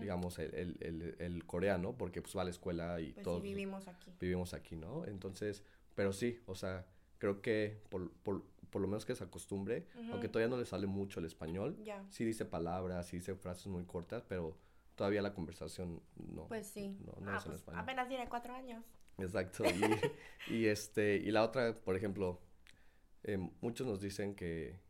[0.00, 3.40] digamos, el, el, el, el, coreano, porque pues va a la escuela y pues todos...
[3.40, 4.12] Sí, vivimos aquí.
[4.20, 5.06] Vivimos aquí, ¿no?
[5.06, 6.84] Entonces, pero sí, o sea,
[7.18, 10.88] creo que por, por, por lo menos que se acostumbre, aunque todavía no le sale
[10.88, 11.78] mucho el español,
[12.10, 14.58] sí dice palabras, sí dice frases muy cortas, pero
[14.96, 16.48] todavía la conversación no.
[16.48, 16.98] Pues sí.
[17.06, 17.80] No, no ah, es en pues español.
[17.80, 18.84] Apenas tiene cuatro años.
[19.18, 19.62] Exacto.
[19.64, 22.40] Y, y, este, y la otra, por ejemplo,
[23.22, 24.80] eh, muchos nos dicen que,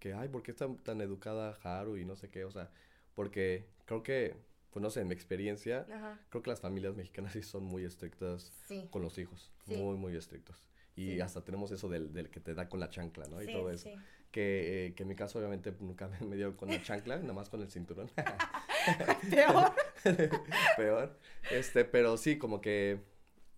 [0.00, 2.44] que, ay, ¿por qué está tan educada Haru y no sé qué?
[2.44, 2.72] O sea,
[3.14, 4.34] porque creo que,
[4.70, 5.86] pues no sé, en mi experiencia,
[6.28, 8.52] creo que las familias mexicanas sí son muy estrictas
[8.90, 9.52] con los hijos.
[9.66, 10.60] Muy, muy estrictos.
[10.98, 13.40] Y hasta tenemos eso del, del, que te da con la chancla, ¿no?
[13.40, 13.88] Y todo eso.
[14.32, 17.48] Que, eh, que en mi caso, obviamente, nunca me, dio con la chancla, nada más
[17.48, 18.10] con el cinturón.
[19.30, 19.72] Peor.
[20.76, 21.18] Peor.
[21.50, 23.00] Este, pero sí, como que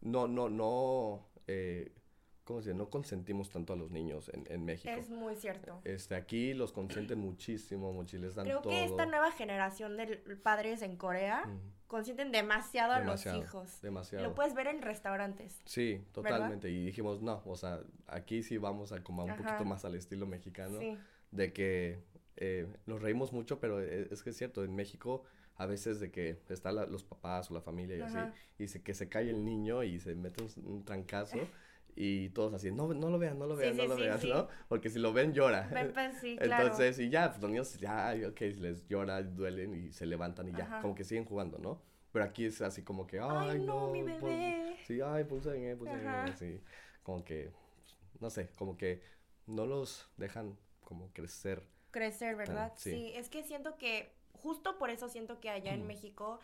[0.02, 1.92] no, no, no, eh,
[2.50, 2.78] ¿cómo se dice?
[2.78, 4.92] No consentimos tanto a los niños en, en, México.
[4.92, 5.80] Es muy cierto.
[5.84, 10.82] Este, aquí los consienten muchísimo, mucho, les dan Creo que esta nueva generación de padres
[10.82, 11.48] en Corea
[11.86, 13.80] consienten demasiado, a los hijos.
[13.82, 14.24] Demasiado.
[14.24, 15.60] Lo puedes ver en restaurantes.
[15.64, 16.70] Sí, totalmente.
[16.70, 20.26] Y dijimos, no, o sea, aquí sí vamos a como un poquito más al estilo
[20.26, 20.80] mexicano.
[20.80, 20.98] Sí.
[21.30, 22.02] De que
[22.36, 25.22] eh, nos reímos mucho, pero e, es, que es cierto, en México
[25.56, 28.18] a veces de que están los papás o la familia y así,
[28.58, 31.36] y se, que se cae el niño y se mete un trancazo.
[31.96, 34.48] Y todos así, no, no lo vean, no lo vean, no lo vean, ¿no?
[34.68, 35.68] Porque si lo ven, llora.
[35.70, 36.64] Pues, sí, claro.
[36.64, 40.52] Entonces, y ya, pues los niños, ya, ok, les llora, duelen y se levantan y
[40.52, 41.82] ya, como que siguen jugando, ¿no?
[42.12, 44.76] Pero aquí es así como que, ay, ay no, mi pues, bebé.
[44.86, 46.60] sí, ay, pues, eh, pues, así.
[47.02, 47.52] Como que,
[48.18, 49.02] no sé, como que
[49.46, 51.62] no los dejan como crecer.
[51.90, 52.72] Crecer, ¿verdad?
[52.76, 53.12] sí.
[53.14, 56.40] es que siento que, justo por eso siento que allá en México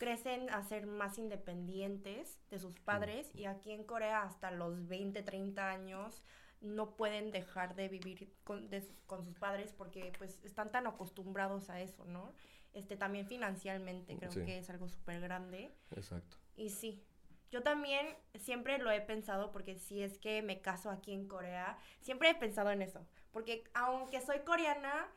[0.00, 5.22] crecen a ser más independientes de sus padres y aquí en Corea hasta los 20,
[5.22, 6.24] 30 años
[6.62, 8.70] no pueden dejar de vivir con,
[9.06, 12.32] con sus padres porque pues están tan acostumbrados a eso, ¿no?
[12.72, 15.70] Este también financieramente creo que es algo súper grande.
[15.90, 16.38] Exacto.
[16.56, 17.04] Y sí,
[17.50, 18.06] yo también
[18.38, 22.34] siempre lo he pensado porque si es que me caso aquí en Corea, siempre he
[22.34, 25.08] pensado en eso, porque aunque soy coreana,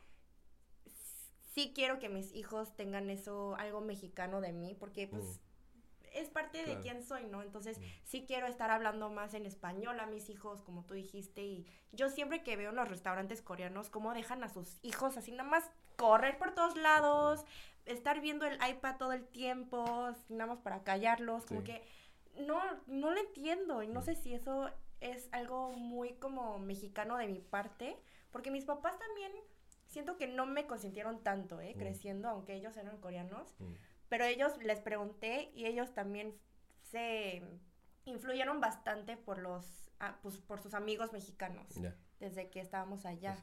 [1.54, 6.06] sí quiero que mis hijos tengan eso, algo mexicano de mí, porque pues mm.
[6.12, 7.42] es parte de quién soy, ¿no?
[7.42, 7.82] Entonces mm.
[8.04, 12.10] sí quiero estar hablando más en español a mis hijos, como tú dijiste, y yo
[12.10, 15.70] siempre que veo en los restaurantes coreanos cómo dejan a sus hijos así nada más
[15.96, 17.44] correr por todos lados,
[17.86, 21.84] estar viendo el iPad todo el tiempo, nada más para callarlos, como que
[22.36, 24.04] no, no lo entiendo y no mm.
[24.04, 27.96] sé si eso es algo muy como mexicano de mi parte,
[28.32, 29.30] porque mis papás también
[29.94, 31.72] siento que no me consintieron tanto, ¿eh?
[31.74, 31.78] Mm.
[31.78, 33.54] Creciendo, aunque ellos eran coreanos.
[33.58, 33.72] Mm.
[34.08, 36.34] Pero ellos les pregunté y ellos también
[36.82, 37.42] se
[38.04, 41.66] influyeron bastante por los, ah, pues, por sus amigos mexicanos.
[42.20, 43.36] Desde que estábamos allá.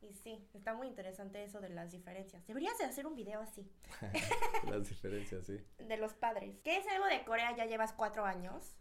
[0.00, 2.46] Y sí, está muy interesante eso de las diferencias.
[2.46, 3.70] Deberías de hacer un video así.
[4.70, 5.58] las diferencias, sí.
[5.78, 6.58] De los padres.
[6.64, 7.54] ¿Qué es algo de Corea?
[7.54, 8.76] Ya llevas cuatro años.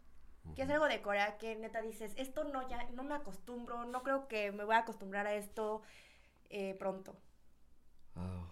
[0.56, 4.02] ¿Qué es algo de Corea que neta dices, esto no ya no me acostumbro, no
[4.02, 5.84] creo que me voy a acostumbrar a esto?
[6.50, 7.16] Eh, pronto.
[8.16, 8.48] Ah,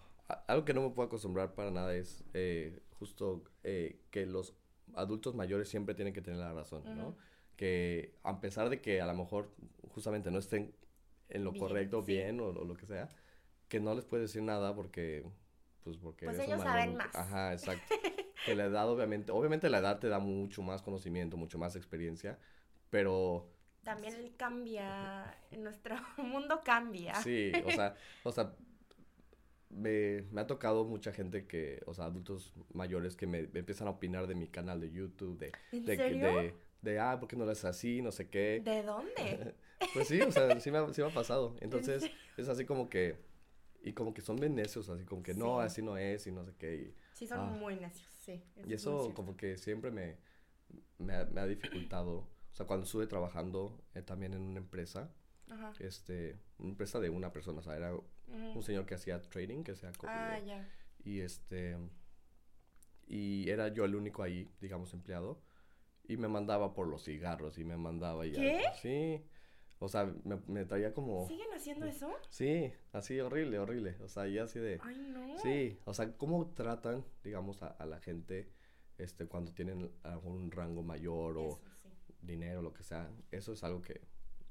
[0.46, 4.54] algo que no me puedo acostumbrar para nada es eh, justo eh, que los
[4.94, 7.16] adultos mayores siempre tienen que tener la razón, ¿no?
[7.56, 9.50] Que a pesar de que a lo mejor
[9.88, 10.74] justamente no estén
[11.28, 13.08] en lo correcto, bien o, lo que sea,
[13.68, 15.24] que no les puedes decir nada porque,
[15.82, 16.26] pues porque...
[16.26, 17.14] Pues ellos saben más.
[17.14, 17.94] Ajá, exacto.
[18.46, 22.38] que la edad obviamente, obviamente la edad te da mucho más conocimiento, mucho más experiencia,
[22.90, 23.50] pero
[23.82, 27.14] también cambia, nuestro mundo cambia.
[27.16, 28.54] Sí, o sea, o sea,
[29.70, 33.90] me, me, ha tocado mucha gente que, o sea, adultos mayores que me, empiezan a
[33.90, 37.50] opinar de mi canal de YouTube, de, de, de, de, ah, ¿por qué no lo
[37.50, 38.02] haces así?
[38.02, 38.60] No sé qué.
[38.64, 39.54] ¿De dónde?
[39.94, 41.56] pues sí, o sea, sí me, ha, sí me ha pasado.
[41.60, 43.16] Entonces, es así como que,
[43.82, 46.44] y como que son bien necios, así como que no, así no es y no
[46.44, 46.74] sé qué.
[46.74, 47.44] Y, sí, son ah.
[47.44, 48.42] muy necios, sí.
[48.66, 50.16] Y eso como que siempre me,
[50.98, 55.12] me, ha, me ha dificultado sea, cuando estuve trabajando eh, también en una empresa,
[55.78, 59.74] este, una empresa de una persona, o sea, era un señor que hacía trading, que
[59.74, 59.92] sea...
[60.02, 60.68] Ah, ya.
[61.04, 61.76] Y este,
[63.06, 65.40] y era yo el único ahí, digamos, empleado,
[66.06, 68.32] y me mandaba por los cigarros y me mandaba y...
[68.32, 68.62] ¿Qué?
[68.80, 69.24] sí.
[69.80, 71.28] O sea, me, me, traía como...
[71.28, 72.10] ¿Siguen haciendo eso?
[72.30, 73.96] Sí, así horrible, horrible.
[74.02, 74.80] O sea, ya así de...
[74.82, 75.38] Ay, no.
[75.38, 78.50] Sí, o sea, cómo tratan, digamos, a, a la gente
[78.98, 81.60] este, cuando tienen algún rango mayor o
[82.20, 84.00] dinero, lo que sea, eso es algo que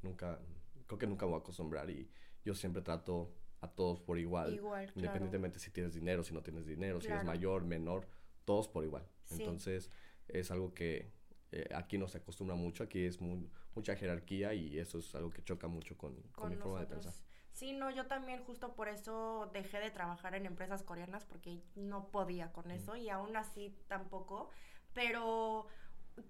[0.02, 0.40] nunca,
[0.86, 2.10] creo que nunca voy a acostumbrar y
[2.44, 4.54] yo siempre trato a todos por igual.
[4.54, 8.08] Igual, Independientemente si tienes dinero, si no tienes dinero, si eres mayor, menor,
[8.46, 9.08] todos por igual.
[9.32, 9.90] Entonces,
[10.28, 11.12] es algo que
[11.52, 15.30] eh, aquí no se acostumbra mucho, aquí es muy, mucha jerarquía y eso es algo
[15.30, 17.14] que choca mucho con, con, mi forma de pensar.
[17.52, 22.12] Sí, no, yo también justo por eso dejé de trabajar en empresas coreanas porque no
[22.12, 24.52] podía con eso y aún así tampoco,
[24.94, 25.68] pero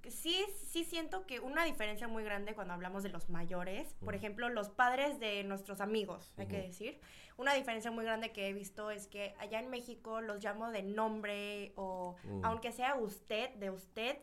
[0.09, 4.49] sí, sí siento que una diferencia muy grande cuando hablamos de los mayores, por ejemplo,
[4.49, 6.99] los padres de nuestros amigos, hay que decir,
[7.37, 10.83] una diferencia muy grande que he visto es que allá en México los llamo de
[10.83, 14.17] nombre o aunque sea usted, de usted,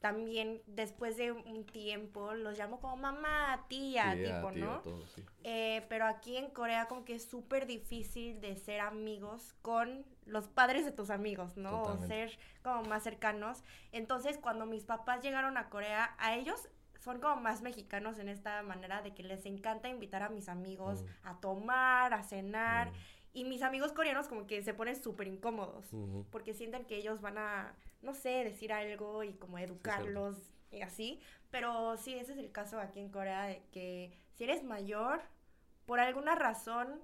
[0.00, 4.80] también después de un tiempo los llamo como mamá, tía, tipo, ¿no?
[5.42, 10.46] Eh, pero aquí en Corea como que es súper difícil de ser amigos con los
[10.48, 11.82] padres de tus amigos, ¿no?
[11.82, 13.64] O ser como más cercanos.
[13.90, 16.68] Entonces cuando mis papás llegaron a Corea, a ellos
[17.00, 21.02] son como más mexicanos en esta manera de que les encanta invitar a mis amigos
[21.02, 21.28] mm.
[21.28, 22.90] a tomar, a cenar.
[22.90, 22.94] Mm.
[23.32, 25.90] Y mis amigos coreanos como que se ponen súper incómodos
[26.30, 30.36] porque sienten que ellos van a no sé, decir algo y como educarlos
[30.70, 31.20] y así.
[31.50, 35.20] Pero sí, ese es el caso aquí en Corea, de que si eres mayor,
[35.86, 37.00] por alguna razón,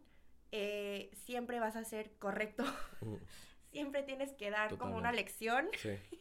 [0.53, 2.65] eh, siempre vas a ser correcto.
[3.75, 5.69] siempre tienes que dar como una lección.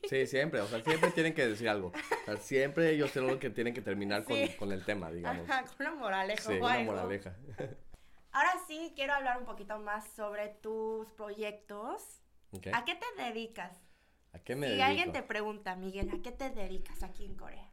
[0.09, 0.27] Sí.
[0.27, 1.87] siempre, o sea, siempre tienen que decir algo.
[1.87, 5.49] O sea, siempre ellos tienen lo que tienen que terminar con, el tema, digamos.
[5.49, 6.41] Ajá, con una moraleja.
[6.41, 7.37] Sí, una moraleja.
[8.31, 12.21] Ahora sí, quiero hablar un poquito más sobre tus proyectos.
[12.73, 13.77] ¿A qué te dedicas?
[14.33, 17.69] ¿A qué me si alguien te pregunta, Miguel, ¿a qué te dedicas aquí en Corea?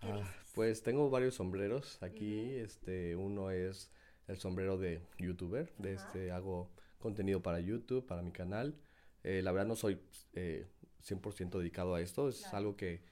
[0.00, 0.22] Ah,
[0.54, 2.54] pues tengo varios sombreros aquí.
[2.56, 3.90] Este, uno es
[4.28, 5.72] el sombrero de youtuber.
[5.78, 8.76] De este hago contenido para YouTube, para mi canal.
[9.24, 10.00] Eh, la verdad no soy
[10.34, 10.66] eh,
[11.04, 12.28] 100% dedicado a esto.
[12.28, 13.02] Es algo que,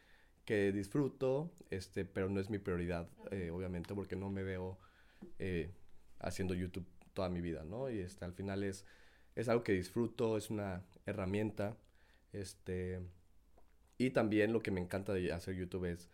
[0.45, 4.79] que, disfruto, este, pero no es mi prioridad, eh, obviamente, porque no me veo
[5.41, 5.73] eh,
[6.21, 7.91] haciendo YouTube toda mi vida, ¿no?
[7.91, 8.87] Y este, al final es,
[9.35, 11.77] es algo que disfruto, es una herramienta
[12.35, 13.01] este,
[13.99, 16.11] y también lo que me encanta de hacer YouTube es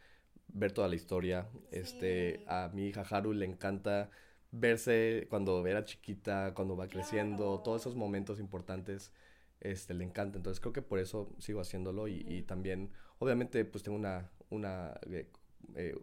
[0.48, 1.48] ver toda la historia.
[1.70, 4.10] Este, a mi hija Haru le encanta
[4.52, 9.12] verse cuando era chiquita, cuando va creciendo, todos esos momentos importantes,
[9.60, 10.38] este, le encanta.
[10.38, 15.30] Entonces creo que por eso sigo haciéndolo y, también, obviamente, pues tengo una, una, eh,
[15.74, 15.94] eh,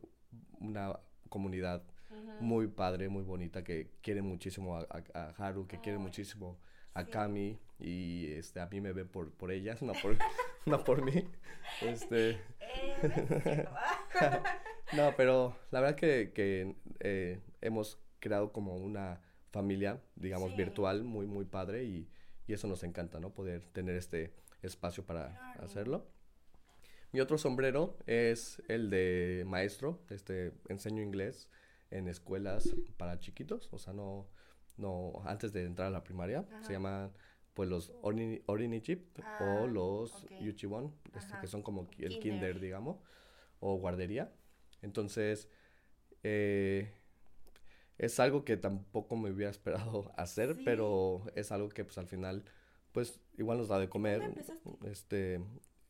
[0.59, 0.99] una
[1.29, 1.83] comunidad
[2.39, 6.59] muy padre, muy bonita, que quiere muchísimo a, Haru, que quiere muchísimo
[6.97, 10.17] a Cami y este, a mí me ve por, por ellas, no por,
[10.65, 11.29] no por mí.
[11.81, 12.41] Este...
[12.59, 13.67] Eh,
[14.93, 21.27] no, pero la verdad que, que eh, hemos creado como una familia, digamos, virtual muy,
[21.27, 22.09] muy padre y,
[22.47, 23.31] y, eso nos encanta, ¿no?
[23.31, 24.33] Poder tener este
[24.63, 26.07] espacio para hacerlo.
[27.11, 31.49] Mi otro sombrero es el de maestro, este, enseño inglés
[31.91, 34.27] en escuelas para chiquitos, o sea, no,
[34.77, 37.11] no, antes de entrar a la primaria, se llaman
[37.53, 40.47] pues los Orinijip o ah, los okay.
[40.47, 42.59] este, que son como el kinder.
[42.59, 42.97] digamos,
[43.59, 44.31] o guardería.
[44.83, 45.49] Entonces,
[46.21, 46.93] eh,
[47.97, 52.43] es algo que tampoco me hubiera esperado hacer, pero es algo que pues al final,
[52.91, 54.21] pues igual nos da de comer.
[54.63, 55.41] ¿Cómo este,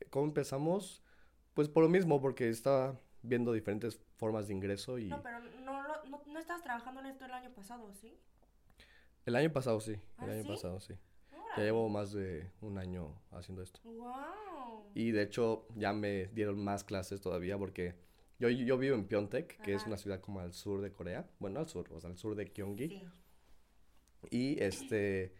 [0.10, 1.04] ¿cómo empezamos?
[1.54, 5.08] Pues por lo mismo, porque estaba viendo diferentes formas de ingreso y...
[5.08, 8.18] No, pero no, no, no estabas trabajando en esto el año pasado, ¿sí?
[9.28, 10.94] El año pasado sí, el ¿Ah, año pasado sí.
[11.58, 13.82] Ya llevo más de un año haciendo esto.
[13.84, 14.86] Wow.
[14.96, 17.96] Y de hecho ya me dieron más clases todavía porque
[18.40, 21.30] yo, yo vivo en Pyeongtaek, que es una ciudad como al sur de Corea.
[21.40, 22.88] Bueno, al sur, o sea, al sur de Gyeonggi.
[22.88, 23.02] Sí.
[24.32, 25.34] Y este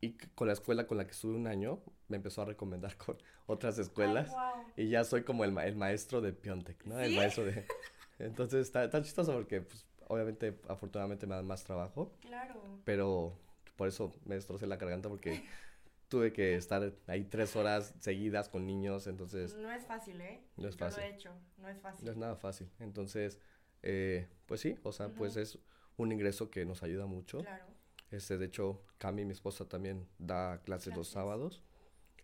[0.00, 3.18] y con la escuela con la que estuve un año me empezó a recomendar con
[3.46, 4.32] otras escuelas
[4.76, 6.98] y ya soy como el, el maestro de Pyeongtaek, ¿no?
[6.98, 7.66] El maestro de
[8.18, 12.12] Entonces está, está chistoso porque pues obviamente, afortunadamente me dan más trabajo.
[12.20, 12.60] Claro.
[12.84, 13.38] Pero
[13.76, 15.42] por eso me destrocé la garganta porque
[16.08, 19.54] tuve que estar ahí tres horas seguidas con niños, entonces...
[19.56, 20.40] No es fácil, ¿eh?
[20.56, 21.02] No es fácil.
[21.02, 22.04] Yo lo he hecho, no es fácil.
[22.04, 22.68] No es nada fácil.
[22.80, 23.38] Entonces,
[23.82, 25.58] eh, pues sí, o sea, pues es
[25.96, 27.40] un ingreso que nos ayuda mucho.
[27.40, 27.64] Claro.
[28.10, 31.62] Este, de hecho, Cami, mi esposa, también da clases los sábados.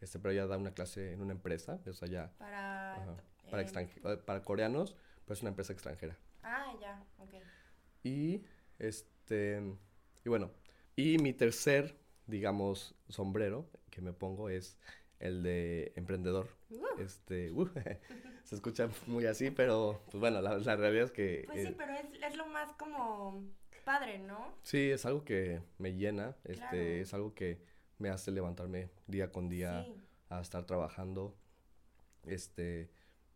[0.00, 2.32] Este, pero ella da una clase en una empresa, o sea, ya...
[2.38, 3.16] Para...
[3.50, 6.16] para, eh, para coreanos, pues es una empresa extranjera.
[6.42, 7.34] Ah, ya, ok.
[8.04, 8.44] Y
[8.78, 9.62] este,
[10.24, 10.50] y bueno,
[10.94, 14.78] y mi tercer, digamos, sombrero que me pongo es
[15.18, 16.48] el de emprendedor.
[16.70, 16.84] Uh.
[17.00, 17.68] Este, uh,
[18.44, 21.44] se escucha muy así, pero pues bueno, la, realidad es que...
[21.46, 23.42] Pues sí, eh, pero es, lo más como
[23.84, 24.54] padre, ¿no?
[24.62, 27.60] Sí, es algo que me llena, este, es algo que
[27.98, 29.86] me hace levantarme día con día
[30.30, 31.36] a estar trabajando,
[32.26, 32.90] este,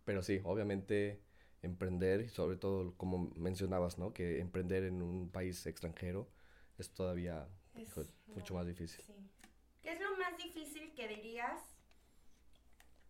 [0.05, 1.21] pero sí, obviamente
[1.69, 4.13] emprender y sobre todo como mencionabas, ¿no?
[4.13, 6.29] Que emprender en un país extranjero
[6.79, 7.49] es todavía
[8.27, 9.05] mucho más difícil.
[9.83, 11.63] ¿Qué es lo más difícil que dirías?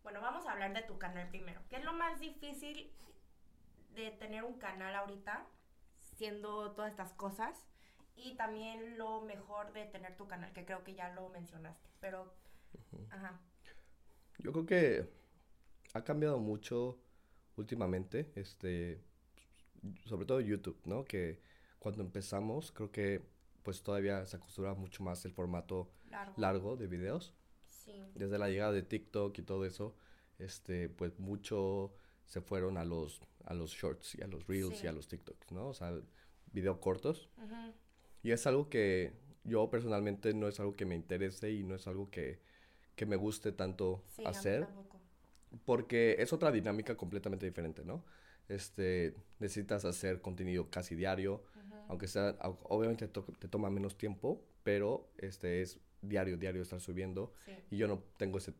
[0.03, 1.61] Bueno, vamos a hablar de tu canal primero.
[1.69, 2.93] ¿Qué es lo más difícil
[3.95, 5.47] de tener un canal ahorita,
[6.17, 7.67] siendo todas estas cosas,
[8.15, 12.33] y también lo mejor de tener tu canal, que creo que ya lo mencionaste, pero,
[13.11, 13.41] ajá.
[14.39, 15.13] Yo creo que
[15.95, 16.99] ha cambiado mucho
[17.59, 19.01] últimamente, este,
[20.05, 21.05] sobre todo YouTube, ¿no?
[21.05, 21.41] Que
[21.79, 23.23] cuando empezamos, creo que
[23.63, 25.91] pues todavía se acostumbra mucho más el formato
[26.37, 27.35] largo, de videos.
[27.67, 28.03] Sí.
[28.15, 29.95] Desde la llegada de TikTok y todo eso,
[30.39, 31.93] este, pues mucho
[32.25, 35.53] se fueron a los, a los shorts y a los reels y a los TikToks,
[35.53, 35.69] ¿no?
[35.69, 35.93] O sea,
[36.53, 37.29] videos cortos.
[38.23, 39.13] Y es algo que
[39.45, 42.41] yo personalmente no es algo que me interese y no es algo que,
[42.95, 44.67] que me guste tanto hacer.
[45.65, 48.05] Porque es otra dinámica completamente diferente, ¿no?
[48.49, 51.43] Este, necesitas hacer contenido casi diario,
[51.89, 57.33] aunque sea, obviamente te toma menos tiempo, pero este es diario, diario estar subiendo.
[57.71, 58.55] Y yo no tengo ese,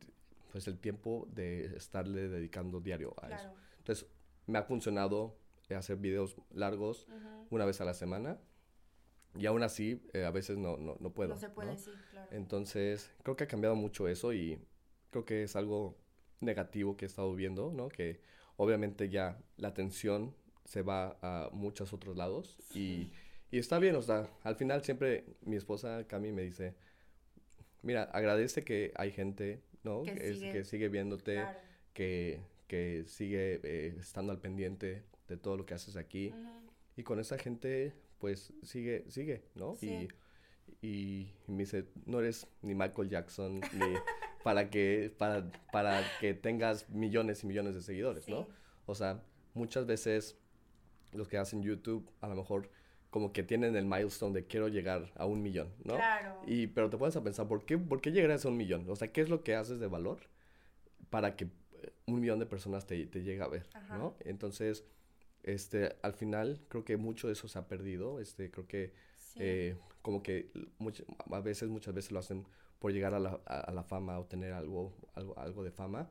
[0.53, 3.53] pues el tiempo de estarle dedicando diario a eso.
[3.79, 4.07] Entonces,
[4.47, 5.39] me ha funcionado
[5.77, 7.07] hacer videos largos
[7.51, 8.39] una vez a la semana.
[9.39, 11.35] Y aún así, eh, a veces no, no, no, puedo.
[11.35, 12.29] No se puede, sí, claro.
[12.33, 14.59] Entonces, creo que ha cambiado mucho eso y
[15.11, 15.97] creo que es algo
[16.41, 17.89] negativo que he estado viendo, ¿no?
[17.89, 18.21] Que
[18.57, 20.35] obviamente ya la atención
[20.65, 23.11] se va a muchos otros lados y,
[23.51, 26.75] y, está bien, o sea, al final siempre mi esposa Cami me dice,
[27.83, 30.03] mira, agradece que hay gente, ¿no?
[30.03, 31.43] Que, sigue, que sigue viéndote,
[31.95, 36.35] que, que sigue eh, estando al pendiente de todo lo que haces aquí.
[36.97, 39.77] Y con esa gente, pues sigue, sigue, ¿no?
[39.81, 40.09] Y,
[40.83, 43.61] y, me dice, no eres ni Michael Jackson, ni
[44.45, 48.47] para que, para, para que tengas millones y millones de seguidores, ¿no?
[48.87, 49.23] O sea,
[49.55, 50.39] muchas veces
[51.13, 52.71] los que hacen YouTube, a lo mejor
[53.11, 55.95] como que tienen el milestone de quiero llegar a un millón, ¿no?
[55.95, 56.43] Claro.
[56.47, 58.89] Y, pero te pones a pensar, ¿por qué, ¿por qué llegarás a un millón?
[58.89, 60.21] O sea, ¿qué es lo que haces de valor
[61.11, 64.15] para que eh, un millón de personas te, te llegue a ver, ¿no?
[64.21, 64.85] Entonces,
[65.43, 68.93] este, al final creo que mucho de eso se ha perdido, este, creo que
[69.37, 70.51] eh, como que
[71.31, 72.47] a veces, muchas veces lo hacen
[72.79, 76.09] por llegar a la, a, la fama o tener algo, algo, algo de fama,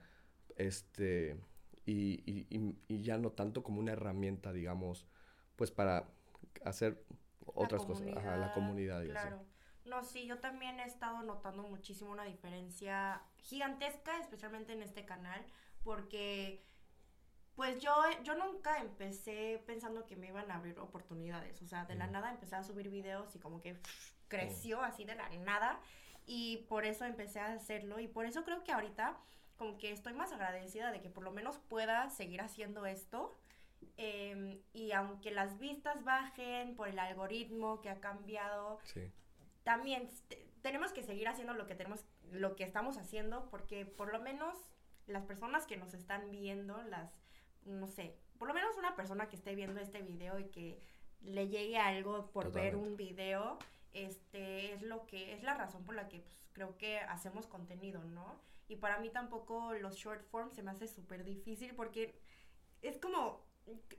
[0.55, 1.39] este,
[1.85, 5.07] y, y, y, ya no tanto como una herramienta, digamos,
[5.55, 6.09] pues para
[6.65, 7.03] hacer
[7.45, 9.03] otras cosas, a la comunidad.
[9.03, 9.41] Y claro.
[9.85, 15.45] No, sí, yo también he estado notando muchísimo una diferencia gigantesca, especialmente en este canal,
[15.83, 16.61] porque
[17.57, 17.91] pues yo,
[18.23, 21.59] yo nunca empecé pensando que me iban a abrir oportunidades.
[21.63, 23.75] O sea, de la nada empecé a subir videos y como que
[24.27, 25.79] creció así de la nada.
[26.27, 27.99] Y por eso empecé a hacerlo.
[27.99, 29.17] Y por eso creo que ahorita
[29.57, 33.39] como que estoy más agradecida de que por lo menos pueda seguir haciendo esto.
[33.97, 38.77] Em, y aunque las vistas bajen por el algoritmo que ha cambiado,
[39.63, 40.11] también
[40.61, 44.55] tenemos que seguir haciendo lo que tenemos, lo que estamos haciendo, porque por lo menos
[45.07, 47.11] las personas que nos están viendo, las
[47.67, 50.81] no sé, por lo menos una persona que esté viendo este video y que
[51.21, 53.57] le llegue algo por ver un video,
[53.93, 58.03] este, es lo que, es la razón por la que pues, creo que hacemos contenido,
[58.03, 58.39] ¿no?
[58.67, 62.19] Y para mí tampoco los short forms se me hace súper difícil porque
[62.81, 63.41] es como,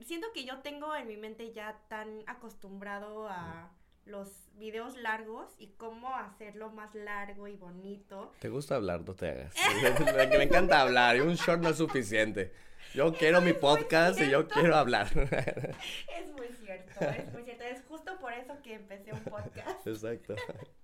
[0.01, 3.71] siento que yo tengo en mi mente ya tan acostumbrado a
[4.09, 8.31] los videos largos y cómo hacerlo más largo y bonito.
[8.39, 9.01] ¿Te gusta hablar?
[9.01, 9.55] No te hagas.
[10.29, 12.53] me encanta hablar y un short no es suficiente.
[12.93, 15.07] Yo quiero mi podcast y yo quiero hablar.
[15.13, 17.63] Es muy cierto, es muy cierto.
[17.63, 19.85] Es justo por eso que empecé un podcast.
[19.85, 20.35] Exacto.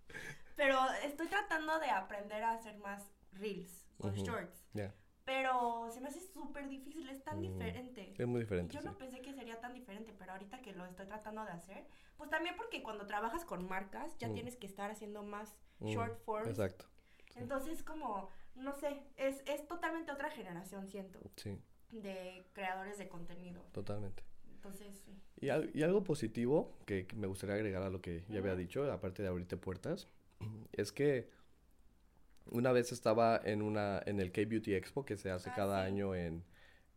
[0.55, 3.03] Pero estoy tratando de aprender a hacer más
[3.33, 4.63] reels o shorts.
[5.25, 8.13] Pero se me hace súper difícil, es tan diferente.
[8.17, 8.75] Es muy diferente.
[8.75, 11.85] Yo no pensé que sería tan diferente, pero ahorita que lo estoy tratando de hacer,
[12.15, 16.47] pues también porque cuando trabajas con marcas ya tienes que estar haciendo más short forms.
[16.47, 16.85] Exacto.
[17.35, 21.19] Entonces como, no sé, es, es totalmente otra generación, siento.
[21.35, 21.59] Sí
[22.01, 23.61] de creadores de contenido.
[23.71, 24.23] Totalmente.
[24.49, 25.15] Entonces, sí.
[25.39, 25.47] Y,
[25.77, 29.29] y algo positivo que me gustaría agregar a lo que ya había dicho, aparte de
[29.29, 30.07] abrirte puertas,
[30.71, 31.29] es que
[32.51, 36.15] una vez estaba en una en el K-Beauty Expo que se hace ah, cada año
[36.15, 36.43] en,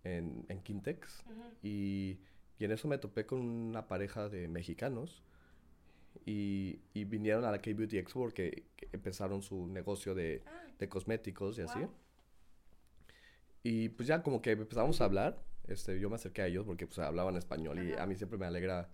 [0.05, 1.25] en, en Quintex
[1.63, 2.19] y,
[2.59, 5.23] y, en eso me topé con una pareja de mexicanos
[6.27, 10.67] y, y vinieron a la K-Beauty Expo porque empezaron su negocio de, ah.
[10.79, 11.81] de cosméticos y así.
[13.63, 16.87] Y pues ya como que empezamos a hablar, este, yo me acerqué a ellos porque
[16.87, 18.89] pues hablaban español y a mí siempre me alegra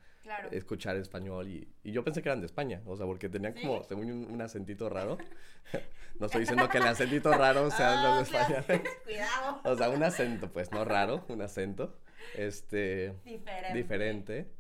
[0.50, 3.84] escuchar español y, y, yo pensé que eran de España, o sea, porque tenían como
[3.84, 5.18] según un, acentito raro.
[6.18, 8.64] no estoy diciendo que el acentito raro sea los de España.
[9.04, 9.60] Cuidado.
[9.64, 11.98] o sea, un acento, pues no raro, un acento,
[12.36, 13.74] este, diferente.
[13.74, 14.50] diferente.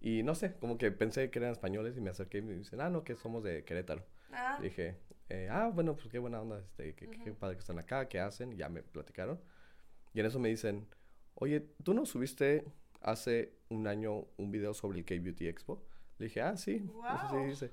[0.00, 2.80] Y no sé, como que pensé que eran españoles y me acerqué y me dicen,
[2.80, 4.06] ah, no, que somos de Querétaro.
[4.32, 4.58] Ah.
[4.60, 4.96] Dije,
[5.28, 8.18] eh, ah, bueno, pues qué buena onda, este, qué, qué, padre que están acá, qué
[8.18, 9.38] hacen, ya me platicaron.
[10.14, 10.88] Y en eso me dicen,
[11.40, 12.64] oye, ¿tú no subiste
[13.00, 15.82] hace un año un video sobre el K-Beauty Expo.
[16.18, 16.84] Le dije, ah, sí.
[17.30, 17.72] Sí, dice,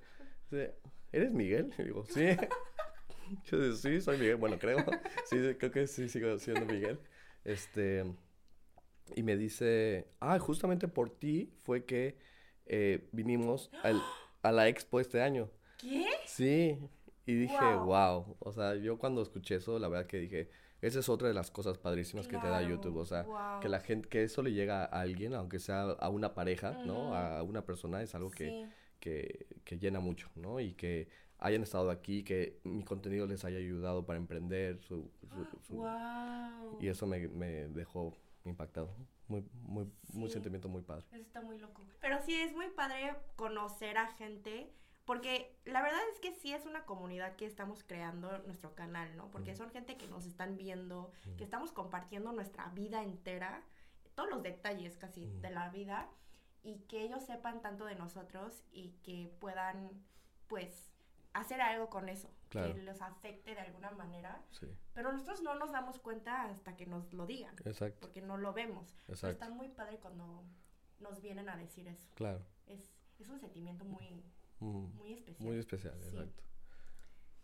[1.12, 1.74] ¿eres Miguel?
[1.78, 2.26] Y digo, sí.
[3.46, 4.38] Yo sí, soy Miguel.
[4.38, 4.78] Bueno, creo.
[5.26, 7.00] Sí, creo que sí sigo siendo Miguel.
[7.44, 8.06] Este,
[9.16, 12.18] y me dice, ah, justamente por ti fue que
[12.66, 14.02] eh, vinimos al,
[14.44, 15.50] a la expo este año.
[15.78, 16.06] ¿Qué?
[16.26, 16.78] Sí.
[17.26, 18.38] Y dije, wow.
[18.40, 20.50] O sea, yo cuando escuché eso, la verdad que dije,
[20.82, 22.98] esa es otra de las cosas padrísimas que te da YouTube.
[22.98, 23.26] O sea,
[23.62, 27.16] que la gente, que eso le llega a alguien, aunque sea a una pareja, ¿no?
[27.16, 28.70] A una persona, es algo que,
[29.00, 30.60] que, que, llena mucho, ¿no?
[30.60, 31.08] Y que
[31.40, 34.80] hayan estado aquí, que mi contenido les haya ayudado para emprender.
[34.82, 35.10] Su,
[36.80, 38.14] Y eso me, me dejó
[38.46, 38.94] impactado.
[39.28, 41.06] Muy, muy, muy sentimiento muy padre.
[41.12, 41.82] Eso está muy loco.
[42.00, 44.72] Pero sí, es muy padre conocer a gente
[45.08, 49.32] porque la verdad es que sí es una comunidad que estamos creando nuestro canal, ¿no?
[49.32, 53.64] Porque son gente que nos están viendo, que estamos compartiendo nuestra vida entera,
[54.16, 56.10] todos los detalles casi de la vida,
[56.62, 59.92] y que ellos sepan tanto de nosotros y que puedan,
[60.50, 60.92] pues,
[61.32, 64.44] hacer algo con eso, que les afecte de alguna manera.
[64.52, 64.68] Sí.
[64.94, 67.56] Pero nosotros no nos damos cuenta hasta que nos lo digan.
[67.64, 68.02] Exacto.
[68.02, 68.94] Porque no lo vemos.
[69.08, 69.30] Exacto.
[69.30, 70.44] está muy padre cuando
[71.00, 72.10] nos vienen a decir eso.
[72.16, 72.46] Claro.
[72.66, 74.26] Es, es un sentimiento muy,
[74.60, 75.48] muy especial.
[75.48, 76.44] Muy especial, exacto.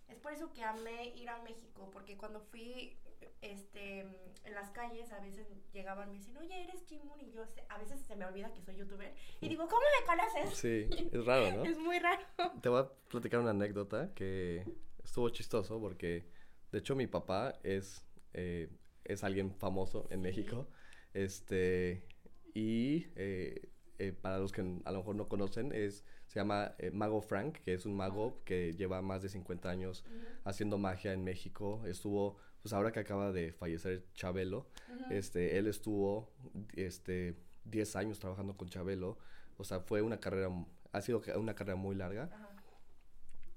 [0.08, 2.98] Es por eso que amé ir a México, porque cuando fui
[3.42, 7.44] este, en las calles a veces llegaban y me dicen, oye, eres Jimun, y yo
[7.70, 10.58] a veces se me olvida que soy youtuber, y digo, ¿cómo me conoces?
[10.58, 11.64] Sí, es raro, ¿no?
[11.70, 12.24] es muy raro.
[12.62, 14.66] Te voy a platicar una anécdota que
[15.04, 16.26] estuvo chistoso, porque
[16.72, 18.70] de hecho mi papá es, eh,
[19.04, 20.68] es alguien famoso en México,
[21.14, 22.06] este,
[22.54, 26.90] y eh, eh, para los que a lo mejor no conocen, es se llama eh,
[26.90, 30.04] Mago Frank, que es un mago que lleva más de 50 años
[30.44, 31.84] haciendo magia en México.
[31.86, 34.66] Estuvo, pues ahora que acaba de fallecer Chabelo,
[35.12, 36.32] este, él estuvo
[36.76, 39.20] este, 10 años trabajando con Chabelo.
[39.58, 40.50] O sea, fue una carrera,
[40.92, 42.32] ha sido una carrera muy larga.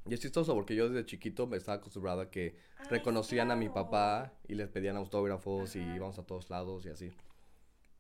[0.04, 2.58] Y es chistoso porque yo desde chiquito me estaba acostumbrado a que
[2.90, 7.10] reconocían a mi papá y les pedían autógrafos y íbamos a todos lados y así.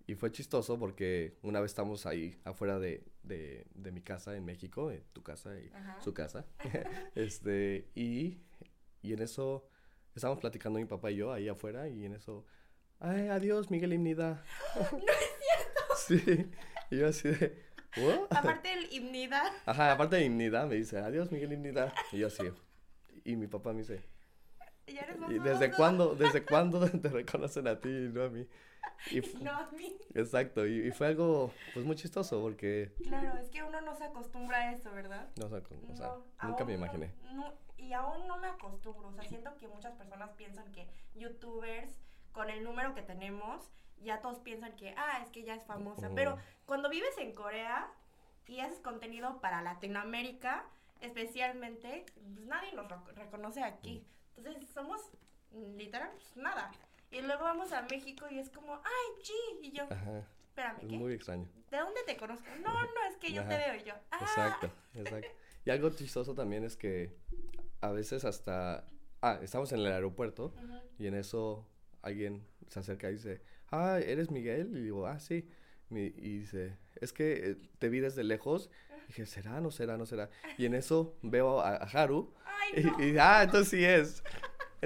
[0.06, 4.44] Y fue chistoso porque una vez estamos ahí afuera de, de, de mi casa en
[4.44, 6.46] México, en tu casa y su casa.
[7.14, 8.38] este, y,
[9.02, 9.68] y en eso
[10.14, 12.46] estábamos platicando mi papá y yo ahí afuera y en eso,
[13.00, 14.44] ay, adiós, Miguel Imnida.
[14.92, 15.96] no es cierto.
[15.96, 16.50] sí,
[16.90, 17.64] y yo así de,
[17.96, 18.26] ¿what?
[18.30, 19.42] Aparte del Imnida.
[19.66, 21.92] Ajá, aparte de Imnida, me dice, adiós, Miguel Imnida.
[22.12, 22.44] Y yo así,
[23.24, 24.04] y mi papá me dice,
[25.28, 28.46] ¿Y desde cuándo, desde cuándo te reconocen a ti y no a mí?
[29.10, 29.96] Y no a mí.
[30.14, 32.92] Exacto, y, fue algo pues muy chistoso porque...
[33.02, 35.28] Claro, es que uno no se acostumbra a eso, ¿verdad?
[35.36, 37.12] No, o sea, nunca me imaginé.
[37.32, 42.00] No, y aún no me acostumbro, o sea, siento que muchas personas piensan que youtubers
[42.32, 43.70] con el número que tenemos,
[44.02, 46.36] ya todos piensan que, ah, es que ya es famosa, pero
[46.66, 47.88] cuando vives en Corea
[48.46, 50.64] y haces contenido para Latinoamérica,
[51.00, 54.04] especialmente, pues nadie nos reconoce aquí.
[54.36, 55.00] Entonces somos
[55.76, 56.70] literal pues, nada.
[57.10, 59.30] Y luego vamos a México y es como, ay, G.
[59.62, 60.26] Y yo, Ajá.
[60.48, 61.48] espérame, es muy extraño.
[61.70, 62.46] ¿De dónde te conozco?
[62.62, 63.94] No, no, es que yo te veo y yo.
[64.10, 64.18] Ah.
[64.20, 65.28] Exacto, exacto.
[65.64, 67.16] Y algo chistoso también es que
[67.80, 68.88] a veces hasta.
[69.22, 70.52] Ah, estamos en el aeropuerto
[70.98, 71.66] y en eso
[72.02, 73.40] alguien se acerca y dice,
[73.70, 74.76] ah, ¿eres Miguel?
[74.76, 75.48] Y digo, ah, sí.
[75.90, 78.70] Y dice, es que eh, te vi desde lejos.
[79.04, 79.60] Y dije, ¿será?
[79.60, 79.96] ¿No será?
[79.96, 80.30] ¿No será?
[80.58, 82.32] Y en eso veo a, Haru.
[82.76, 84.22] y, y, ah, entonces sí es.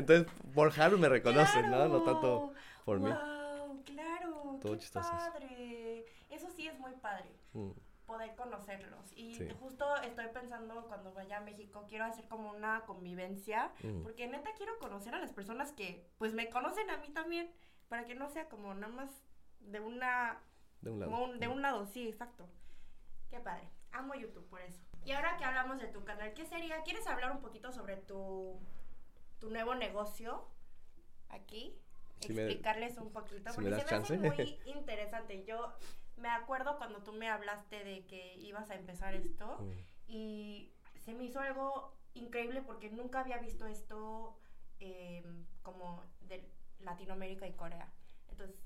[0.01, 1.89] Entonces, por Haru me reconocen, ¿no?
[1.89, 2.53] No tanto
[2.85, 3.83] por wow, mí.
[3.85, 6.07] Claro, Todo qué padre.
[6.31, 7.31] Eso sí es muy padre.
[7.53, 7.71] Mm.
[8.07, 9.13] Poder conocerlos.
[9.15, 13.73] Y justo estoy pensando cuando vaya a México, quiero hacer como una convivencia.
[13.83, 14.03] Mm.
[14.03, 17.51] Porque neta quiero conocer a las personas que, pues, me conocen a mí también.
[17.89, 19.11] Para que no sea como nada más
[19.61, 20.41] de una.
[20.81, 21.33] De un lado.
[21.39, 22.49] de un lado, sí, exacto.
[23.29, 23.69] Qué padre.
[23.93, 24.79] Amo YouTube por eso.
[25.05, 26.83] Y ahora que hablamos de tu canal, ¿qué sería?
[26.83, 28.61] ¿Quieres hablar un poquito sobre tu
[29.41, 30.47] tu nuevo negocio
[31.29, 31.77] aquí,
[32.21, 35.45] explicarles un poquito, porque se me hace muy interesante.
[35.45, 35.73] Yo
[36.17, 40.13] me acuerdo cuando tú me hablaste de que ibas a empezar esto mm.
[40.13, 40.73] y
[41.05, 44.37] se me hizo algo increíble porque nunca había visto esto
[44.79, 46.47] em, como de
[46.81, 47.93] Latinoamérica y Corea.
[48.29, 48.63] Entonces,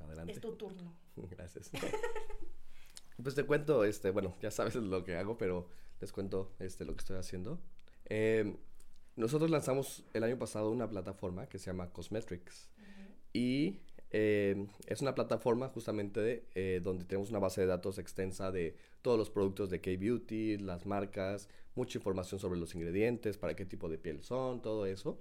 [0.00, 0.32] Adelante.
[0.32, 0.96] es tu turno.
[1.16, 1.70] Gracias.
[3.22, 5.68] pues te cuento, este, bueno, ya sabes lo que hago, pero
[6.00, 7.60] les cuento este, lo que estoy haciendo.
[8.06, 8.56] Eh,
[9.16, 12.68] nosotros lanzamos el año pasado una plataforma que se llama Cosmetrics.
[13.32, 18.76] Y eh, es una plataforma justamente eh, donde tenemos una base de datos extensa de
[19.00, 23.88] todos los productos de K-Beauty, las marcas, mucha información sobre los ingredientes, para qué tipo
[23.88, 25.18] de piel son, todo eso.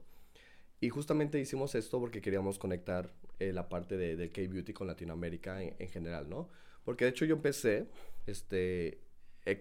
[0.81, 5.61] Y justamente hicimos esto porque queríamos conectar eh, la parte de, de K-Beauty con Latinoamérica
[5.61, 6.49] en, general, ¿no?
[6.83, 7.87] Porque de hecho yo empecé
[8.25, 8.99] este,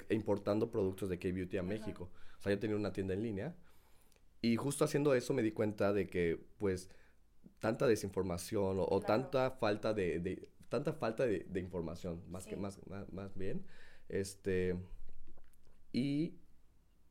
[0.08, 2.10] importando productos de K-Beauty a México.
[2.38, 3.54] O sea, yo tenía una tienda en línea.
[4.42, 6.88] Y justo haciendo eso me di cuenta de que, pues,
[7.58, 12.80] tanta desinformación o, tanta falta de, tanta falta de, información, más que más,
[13.12, 13.64] más, bien,
[14.08, 14.76] este,
[15.92, 16.34] y,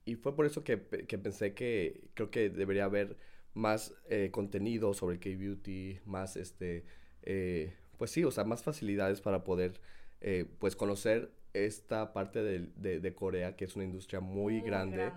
[0.06, 3.18] y fue por eso que, que, pensé que creo que debería haber
[3.54, 6.86] más eh, contenido sobre K-Beauty, más, este,
[7.22, 9.80] eh, pues sí, o sea, más facilidades para poder,
[10.22, 15.12] eh, pues, conocer esta parte de, de, Corea, que es una industria muy, grande.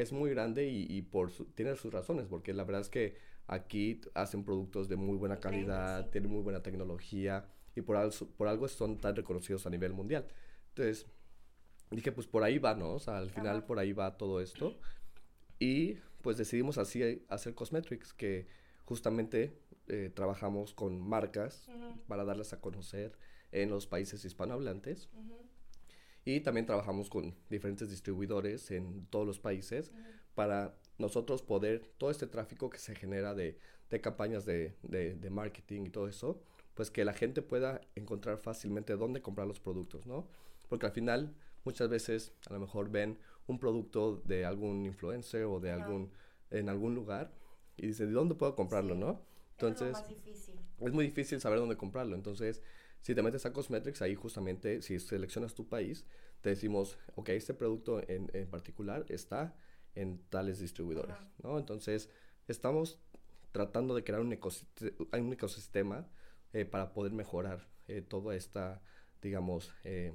[0.00, 3.16] Es muy grande y, y por tiene sus razones, porque la verdad es que
[3.48, 8.46] aquí hacen productos de muy buena calidad, tienen muy buena tecnología y por algo, por
[8.48, 10.26] algo son tan reconocidos a nivel mundial.
[10.68, 11.06] Entonces,
[11.90, 12.94] dije, pues por ahí va, ¿no?
[12.94, 14.78] O sea, al final por ahí va todo esto.
[15.58, 18.46] Y pues decidimos así hacer Cosmetrics, que
[18.84, 21.68] justamente eh, trabajamos con marcas
[22.06, 23.18] para darlas a conocer
[23.50, 25.08] en los países hispanohablantes.
[26.28, 29.92] Y también trabajamos con diferentes distribuidores en todos los países
[30.34, 33.58] para nosotros poder, todo este tráfico que se genera de,
[33.88, 36.42] de campañas de, de, de, marketing y todo eso,
[36.74, 40.28] pues que la gente pueda encontrar fácilmente dónde comprar los productos, ¿no?
[40.68, 43.16] Porque al final muchas veces a lo mejor ven
[43.46, 46.12] un producto de algún influencer o de algún,
[46.50, 47.32] en algún lugar
[47.78, 49.22] y dicen, ¿de dónde puedo comprarlo, no?
[49.52, 50.60] Entonces, es, difícil.
[50.80, 52.14] es muy difícil saber dónde comprarlo.
[52.14, 52.60] Entonces,
[53.08, 56.04] si te metes a Cosmetrics, ahí justamente, si seleccionas tu país,
[56.42, 59.56] te decimos, ok, este producto en, en particular está
[59.94, 61.58] en tales distribuidores, ¿no?
[61.58, 62.10] Entonces,
[62.48, 63.00] estamos
[63.50, 66.06] tratando de crear un, un ecosistema
[66.52, 68.82] eh, para poder mejorar eh, toda esta,
[69.22, 70.12] digamos, eh,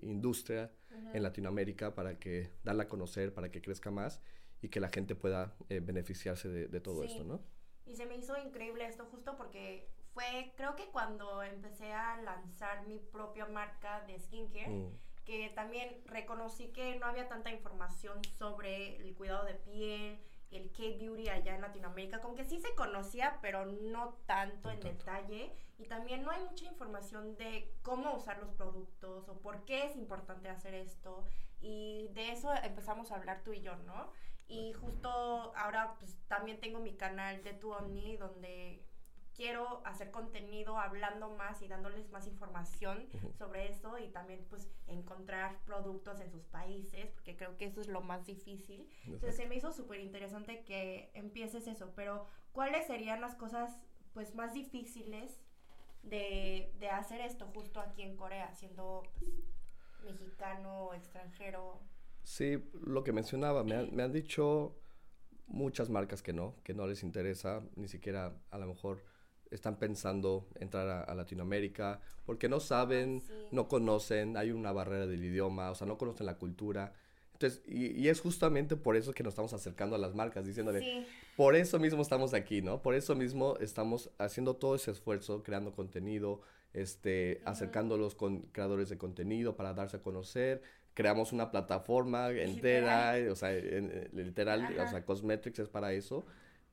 [0.00, 0.72] industria
[1.12, 4.22] en Latinoamérica para que darla a conocer, para que crezca más
[4.62, 7.42] y que la gente pueda beneficiarse de, todo esto, ¿no?
[7.84, 12.86] Y se me hizo increíble esto justo porque fue, creo que cuando empecé a lanzar
[12.86, 18.96] mi propia marca de skincare, mm que también reconocí que no había tanta información sobre
[18.96, 20.18] el cuidado de piel,
[20.50, 25.52] el K-Beauty allá en Latinoamérica, como que sí se conocía, pero no tanto en detalle.
[25.78, 29.96] Y también no hay mucha información de cómo usar los productos o por qué es
[29.96, 31.24] importante hacer esto.
[31.60, 34.12] Y de eso empezamos a hablar tú y yo, ¿no?
[34.46, 35.08] Y justo
[35.56, 38.83] ahora pues también tengo mi canal de Tu Omni donde
[39.34, 43.06] quiero hacer contenido hablando más y dándoles más información
[43.36, 47.88] sobre eso y también pues encontrar productos en sus países, porque creo que eso es
[47.88, 48.88] lo más difícil.
[49.04, 53.76] Entonces se me hizo súper interesante que empieces eso, pero ¿cuáles serían las cosas
[54.12, 55.40] pues más difíciles
[56.02, 61.80] de, de hacer esto justo aquí en Corea, siendo pues, mexicano, extranjero?
[62.22, 64.78] Sí, lo que mencionaba, me, me han dicho
[65.46, 69.02] muchas marcas que no, que no les interesa ni siquiera a lo mejor
[69.50, 73.22] están pensando entrar a, Latinoamérica porque no saben,
[73.52, 76.92] no conocen, hay una barrera del idioma, o sea, no conocen la cultura.
[77.32, 81.56] Entonces, y, es justamente por eso que nos estamos acercando a las marcas, diciéndole, por
[81.56, 82.80] eso mismo estamos aquí, ¿no?
[82.80, 86.40] Por eso mismo estamos haciendo todo ese esfuerzo, creando contenido,
[86.72, 90.62] este, acercándolos con creadores de contenido para darse a conocer.
[90.94, 93.50] Creamos una plataforma entera, o sea,
[94.12, 96.24] literal, o sea, Cosmetrics es para eso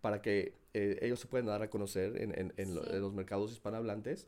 [0.01, 4.27] para que eh, ellos se puedan dar a conocer en, en, en, los mercados hispanohablantes.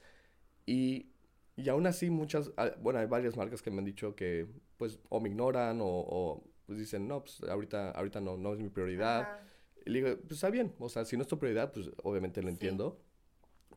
[0.65, 1.07] Y,
[1.55, 4.47] y aún así muchas, ah, bueno, hay varias marcas que me han dicho que
[4.77, 8.59] pues o me ignoran o, o pues dicen, no, pues ahorita, ahorita no, no es
[8.59, 9.39] mi prioridad.
[9.85, 12.41] Y le digo, pues está bien, o sea, si no es tu prioridad, pues obviamente
[12.41, 13.01] lo entiendo.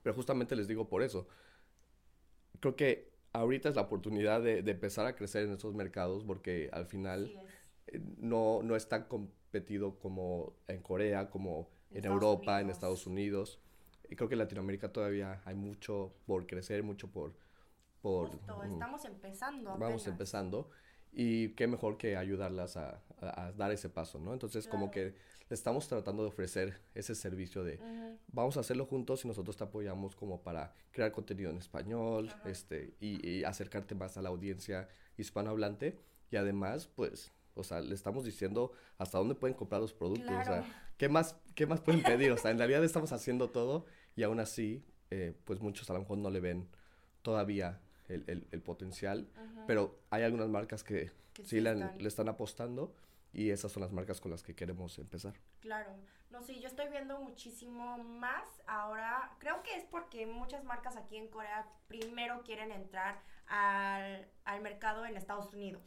[0.03, 1.27] Pero justamente les digo por eso.
[2.61, 6.71] Creo que ahorita es la oportunidad de, de empezar a crecer en esos mercados porque
[6.73, 7.31] al final
[7.87, 13.61] eh, no, no es tan competido como en Corea, como en Europa, en Estados Unidos.
[14.09, 17.35] Y creo que en Latinoamérica todavía hay mucho por crecer, mucho por...
[18.03, 18.31] por
[18.71, 19.77] estamos empezando.
[19.79, 20.71] Vamos empezando.
[21.13, 24.33] Y qué mejor que ayudarlas a, a, dar ese paso, ¿no?
[24.35, 25.15] Entonces, como que
[25.49, 27.81] estamos tratando de ofrecer ese servicio de
[28.29, 32.95] vamos a hacerlo juntos y nosotros te apoyamos como para crear contenido en español este,
[33.01, 35.99] y, y, acercarte más a la audiencia hispanohablante.
[36.31, 40.37] Y además, pues, o sea, le estamos diciendo hasta dónde pueden comprar los productos.
[40.37, 42.33] O sea, ¿qué más, ¿qué más pueden pedir?
[42.33, 46.01] O sea, en realidad estamos haciendo todo y aún así, eh, pues muchos a lo
[46.01, 46.69] mejor no le ven
[47.23, 49.29] todavía el, el, potencial,
[49.67, 51.11] pero hay algunas marcas que,
[51.45, 52.95] sí, le, le, están apostando
[53.33, 55.35] y esas son las marcas con las que queremos empezar.
[55.61, 55.91] Claro,
[56.31, 61.17] no sé, yo estoy viendo muchísimo más ahora, creo que es porque muchas marcas aquí
[61.17, 65.83] en Corea primero quieren entrar al, al mercado en Estados Unidos.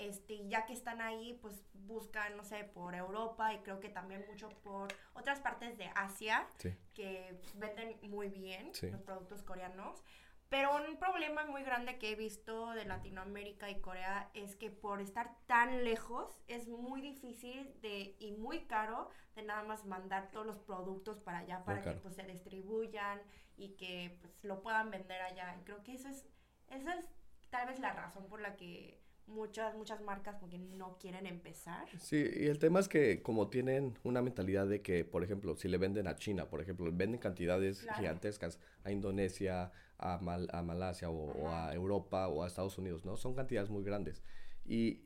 [0.00, 4.24] Este, ya que están ahí, pues buscan, no sé, por Europa y creo que también
[4.28, 6.48] mucho por otras partes de Asia
[6.94, 10.02] que venden muy bien los productos coreanos.
[10.48, 15.00] Pero un problema muy grande que he visto de Latinoamérica y Corea es que por
[15.00, 20.46] estar tan lejos es muy difícil de, y muy caro de nada más mandar todos
[20.46, 23.20] los productos para allá para que pues se distribuyan
[23.56, 25.54] y que pues lo puedan vender allá.
[25.60, 26.26] Y creo que eso es,
[26.68, 27.04] esa es
[27.50, 28.99] tal vez la razón por la que
[29.30, 31.88] muchas, muchas marcas como que no quieren empezar.
[31.98, 35.68] Sí, y el tema es que como tienen una mentalidad de que, por ejemplo, si
[35.68, 41.10] le venden a China, por ejemplo, venden cantidades gigantescas a Indonesia, a, Mal a Malasia
[41.10, 43.16] o, a Europa o a Estados Unidos, ¿no?
[43.16, 44.22] Son cantidades muy grandes.
[44.64, 45.02] Y,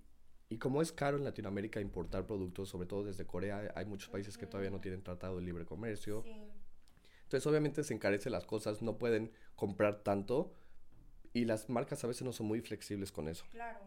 [0.49, 4.37] y como es caro en Latinoamérica importar productos, sobre todo desde Corea, hay muchos países
[4.39, 6.23] que todavía no tienen tratado de libre comercio.
[6.23, 6.35] Sí.
[7.25, 10.55] Entonces, obviamente se encarece las cosas, no pueden comprar tanto
[11.35, 13.45] y las marcas a veces no son muy flexibles con eso.
[13.51, 13.81] Claro.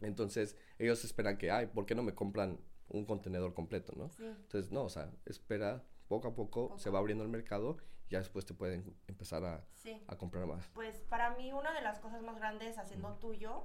[0.00, 4.10] Entonces, ellos esperan que, ay, ¿por qué no me compran un contenedor completo, no?
[4.18, 7.76] Entonces, no, o sea, espera, poco a poco, se va abriendo el mercado
[8.08, 9.64] y ya después te pueden empezar a,
[10.08, 10.68] a, comprar más.
[10.74, 13.64] Pues para mí una de las cosas más grandes haciendo tuyo,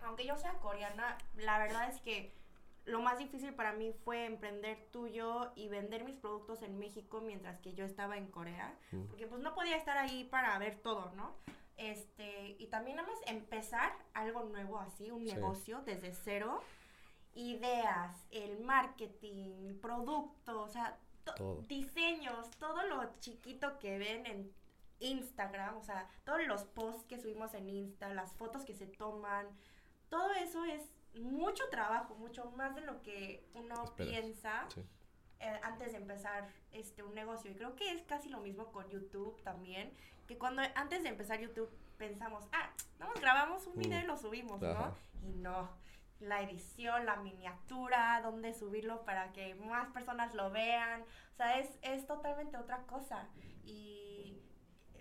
[0.00, 2.34] aunque yo sea coreana, la verdad es que
[2.84, 7.60] lo más difícil para mí fue emprender tuyo y vender mis productos en México mientras
[7.60, 8.76] que yo estaba en Corea,
[9.08, 11.36] porque pues no podía estar ahí para ver todo, ¿no?
[11.82, 16.62] Este, y también nada más empezar algo nuevo así, un negocio desde cero,
[17.34, 20.96] ideas, el marketing, productos, o sea,
[21.66, 24.52] diseños, todo lo chiquito que ven en
[25.00, 29.48] Instagram, o sea, todos los posts que subimos en Insta, las fotos que se toman,
[30.08, 34.68] todo eso es mucho trabajo, mucho más de lo que uno piensa
[35.42, 37.50] eh, antes de empezar este un negocio.
[37.50, 39.92] Y creo que es casi lo mismo con YouTube también
[40.26, 44.60] que cuando antes de empezar YouTube pensamos, ah, vamos, grabamos un video y lo subimos,
[44.60, 44.94] ¿no?
[45.22, 45.68] Y no,
[46.20, 51.78] la edición, la miniatura, dónde subirlo para que más personas lo vean, o sea, es,
[51.82, 53.28] es totalmente otra cosa.
[53.64, 54.38] Y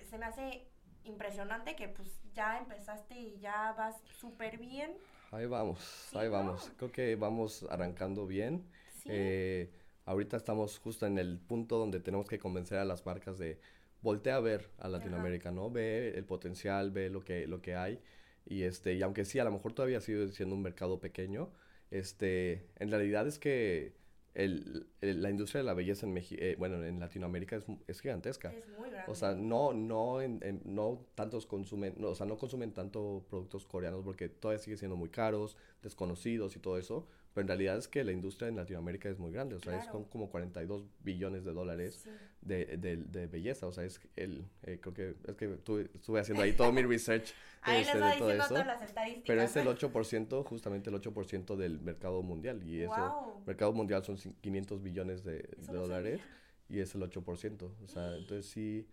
[0.10, 0.68] se me hace
[1.04, 4.96] impresionante que pues ya empezaste y ya vas súper bien.
[5.32, 6.72] Ahí vamos, ahí vamos.
[6.78, 8.70] Creo que vamos arrancando bien.
[9.06, 9.72] Eh,
[10.06, 13.60] ahorita estamos justo en el punto donde tenemos que convencer a las marcas de
[14.02, 15.70] voltea a ver a Latinoamérica, ¿no?
[15.70, 17.99] Ve el potencial, ve lo que, lo que hay.
[18.45, 21.52] Y, este, y aunque sí, a lo mejor todavía sigue siendo un mercado pequeño,
[21.91, 23.93] este, en realidad es que
[24.34, 28.52] el, la industria de la belleza en México, eh, bueno, en Latinoamérica es, es, gigantesca.
[28.54, 29.12] Es muy grande.
[29.12, 34.04] O sea, no, no, en, no tantos consumen, o sea, no consumen tanto productos coreanos
[34.04, 37.08] porque todavía sigue siendo muy caros, desconocidos y todo eso.
[37.34, 39.88] Pero en realidad es que la industria en Latinoamérica es muy grande, o sea, es
[39.88, 42.06] como 42 billones de dólares
[42.42, 46.44] de, de, de, belleza, o sea, es el, eh, creo que, es que estuve haciendo
[46.44, 49.28] ahí todo mi research ahí este, de todo eso, todas las estadísticas.
[49.28, 54.04] pero es el 8%, justamente el 8% del mercado mundial, y eso, el mercado mundial
[54.04, 56.20] son 500 billones de, dólares,
[56.68, 58.88] y es el 8%, o sea, entonces sí,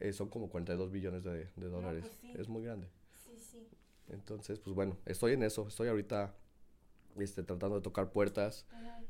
[0.00, 2.88] eh, son como 42 billones de, dólares, pues es muy grande.
[3.24, 3.68] Sí, sí.
[4.08, 6.34] Entonces, pues bueno, estoy en eso, estoy ahorita
[7.18, 8.66] este, tratando de tocar puertas.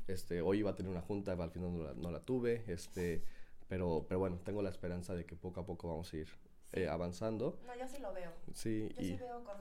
[0.07, 3.23] Este, hoy iba a tener una junta, al final no la, no la, tuve, este,
[3.67, 6.29] pero, pero bueno, tengo la esperanza de que poco a poco vamos a ir
[6.73, 7.59] eh, avanzando.
[7.65, 8.31] No, yo sí lo veo.
[8.53, 8.89] Sí.
[8.95, 9.55] Yo sí veo con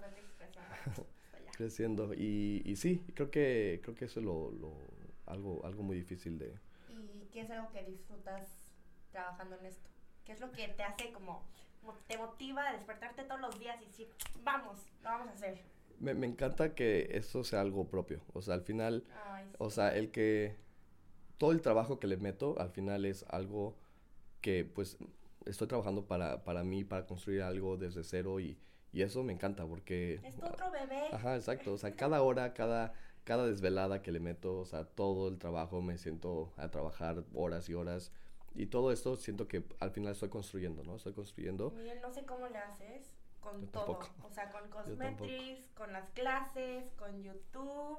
[1.57, 2.13] creciendo.
[2.15, 4.75] Y, y sí, creo que, creo que eso es lo, lo,
[5.27, 6.59] algo, algo muy difícil de...
[6.89, 8.49] ¿Y qué es algo que disfrutas
[9.11, 9.89] trabajando en esto?
[10.25, 11.43] ¿Qué es lo que te hace como,
[12.07, 14.09] te motiva a despertarte todos los días y decir,
[14.43, 15.61] vamos, lo vamos a hacer?
[16.01, 18.21] Me, me, encanta que eso sea algo propio.
[18.33, 19.05] O sea, al final,
[19.59, 20.57] o sea, el que
[21.39, 23.77] todo el trabajo que le meto, al final es algo
[24.41, 24.99] que pues
[25.47, 28.59] estoy trabajando para, para mí, para construir algo desde cero y,
[28.93, 30.21] y eso me encanta porque...
[30.23, 31.09] Es tu otro bebé.
[31.13, 31.73] Ajá, exacto.
[31.73, 35.83] O sea, cada hora, cada, cada desvelada que le meto, o sea, todo el trabajo
[35.83, 38.13] me siento a trabajar horas y horas.
[38.55, 40.97] Y todo esto siento que al final estoy construyendo, ¿no?
[40.97, 41.73] Estoy construyendo.
[41.73, 43.13] Miren, no sé cómo le haces
[43.45, 44.01] con todo.
[44.23, 47.99] O sea, con Cosmetrics, con las clases, con YouTube.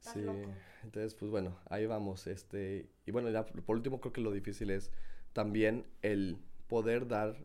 [0.00, 0.24] sí,
[0.84, 2.26] entonces pues bueno, ahí vamos.
[2.26, 4.92] Este, y bueno, ya por último creo que lo difícil es
[5.32, 6.38] también el
[6.68, 7.36] poder dar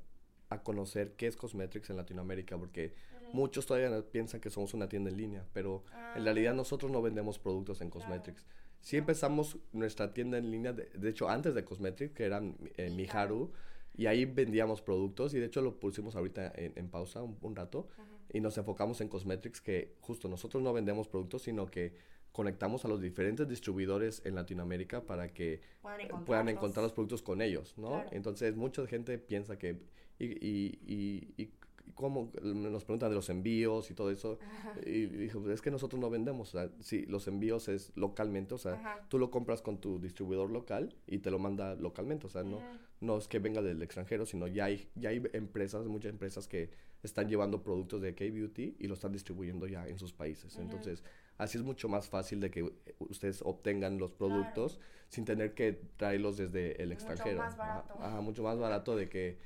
[0.50, 2.94] a conocer qué es Cosmetrics en Latinoamérica, porque
[3.34, 5.84] muchos todavía piensan que somos una tienda en línea, pero
[6.16, 6.58] en realidad ah.
[6.58, 8.46] nosotros no vendemos productos en Cosmetrics.
[8.80, 12.42] Si empezamos nuestra tienda en línea, de, hecho antes de Cosmetrics, que era
[12.78, 13.52] eh, Miharu,
[13.98, 17.88] y ahí vendíamos productos y de hecho lo pusimos ahorita en, pausa un, rato
[18.32, 21.96] y nos enfocamos en Cosmetrics que justo nosotros no vendemos productos sino que
[22.32, 25.62] conectamos a los diferentes distribuidores en Latinoamérica para que
[26.26, 28.06] puedan encontrar los productos con ellos, ¿no?
[28.12, 29.82] Entonces mucha gente piensa que
[30.20, 31.52] y, y, y,
[31.96, 32.32] ¿cómo?
[32.42, 34.40] Nos preguntan de los envíos y todo eso.
[34.86, 36.54] Y dijo, es que nosotros no vendemos.
[36.54, 38.54] O sea, sí, los envíos es localmente.
[38.54, 42.28] O sea, tú lo compras con tu distribuidor local y te lo manda localmente.
[42.28, 42.60] O sea, no,
[43.02, 46.70] no es que venga del extranjero, sino ya hay, ya hay empresas, muchas empresas que
[47.04, 50.58] están llevando productos de K-Beauty y lo están distribuyendo ya en sus países.
[50.58, 51.04] Entonces,
[51.38, 54.80] así es mucho más fácil de que ustedes obtengan los productos
[55.10, 57.44] sin tener que traerlos desde el extranjero.
[57.44, 58.22] Mucho más barato.
[58.22, 59.38] mucho más barato de que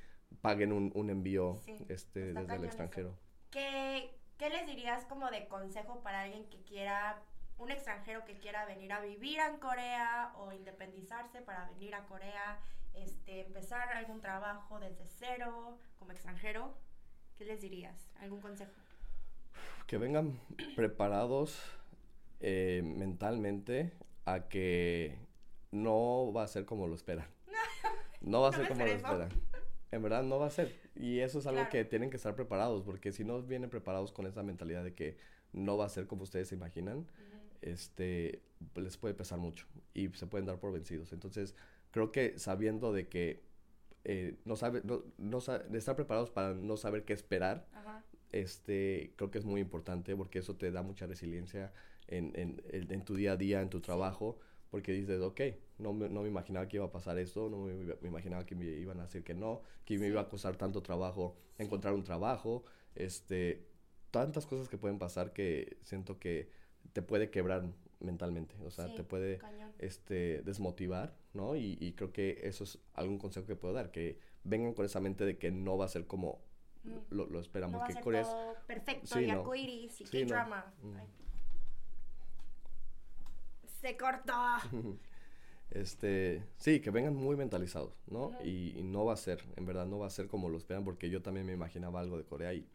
[0.41, 1.59] paguen un, un envío
[1.89, 3.17] este, desde el extranjero.
[3.49, 7.21] ¿Qué, ¿Qué les dirías como de consejo para alguien que quiera,
[7.57, 12.59] un extranjero que quiera venir a vivir en Corea o independizarse para venir a Corea,
[12.93, 16.73] este, empezar algún trabajo desde cero como extranjero?
[17.37, 18.09] ¿Qué les dirías?
[18.19, 18.71] ¿Algún consejo?
[19.85, 20.39] Que vengan
[20.75, 21.61] preparados
[22.39, 23.93] eh, mentalmente
[24.25, 25.19] a que
[25.71, 27.27] no va a ser como lo esperan.
[28.21, 29.29] No va a ser como lo esperan.
[29.91, 30.73] En verdad no va a ser.
[30.95, 34.25] Y eso es algo que tienen que estar preparados, porque si no vienen preparados con
[34.25, 35.17] esa mentalidad de que
[35.53, 37.05] no va a ser como ustedes se imaginan,
[37.61, 38.41] este,
[38.75, 41.11] les puede pesar mucho y se pueden dar por vencidos.
[41.11, 41.55] Entonces,
[41.91, 43.43] creo que sabiendo de que
[44.05, 47.67] eh, no sabe, no, no estar preparados para no saber qué esperar,
[48.31, 51.73] este, creo que es muy importante porque eso te da mucha resiliencia
[52.07, 54.39] en, en, en tu día a día, en tu trabajo
[54.71, 55.41] porque dices, ok,
[55.77, 58.55] no me, no me imaginaba que iba a pasar esto, no me, me, imaginaba que
[58.55, 62.03] me iban a decir que no, que me iba a costar tanto trabajo encontrar un
[62.03, 62.63] trabajo,
[62.95, 63.67] este,
[64.09, 66.49] tantas cosas que pueden pasar que siento que
[66.93, 67.69] te puede quebrar
[67.99, 69.39] mentalmente, o sea, te puede
[69.77, 71.55] este, desmotivar, ¿no?
[71.55, 74.99] Y, y, creo que eso es algún consejo que puedo dar, que vengan con esa
[74.99, 76.41] mente de que no va a ser como
[76.83, 76.97] mm.
[77.09, 77.73] lo, lo, esperamos.
[77.73, 80.73] No va que a ser todo perfecto y arcoiris y qué drama.
[80.81, 81.21] Mm
[83.81, 84.33] se cortó.
[85.71, 88.33] Este, sí, que vengan muy mentalizados, ¿no?
[88.43, 91.09] y, no va a ser, en verdad, no va a ser como lo esperan, porque
[91.09, 92.67] yo también me imaginaba algo de Corea y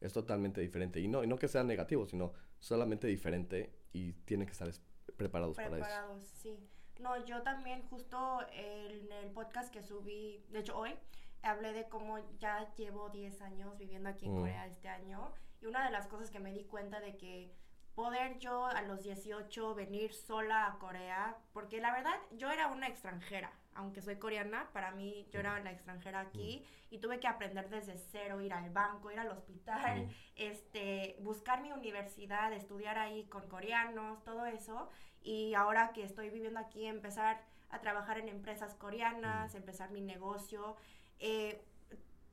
[0.00, 1.00] es totalmente diferente.
[1.00, 4.70] Y no, y no que sea negativo, sino solamente diferente y tienen que estar
[5.16, 5.76] preparados, para eso.
[5.78, 6.56] Preparados, sí.
[7.00, 10.94] No, yo también justo en el podcast que subí, de hecho hoy,
[11.42, 14.38] hablé de cómo ya llevo 10 años viviendo aquí en mm.
[14.38, 17.52] Corea este año y una de las cosas que me di cuenta de que
[17.94, 22.88] poder yo a los 18 venir sola a Corea, porque la verdad yo era una
[22.88, 27.68] extranjera, aunque soy coreana, para mí yo era la extranjera aquí y tuve que aprender
[27.68, 33.48] desde cero, ir al banco, ir al hospital, este, buscar mi universidad, estudiar ahí con
[33.48, 34.90] coreanos, todo eso,
[35.22, 40.76] y ahora que estoy viviendo aquí, empezar a trabajar en empresas coreanas, empezar mi negocio,
[41.18, 41.64] eh,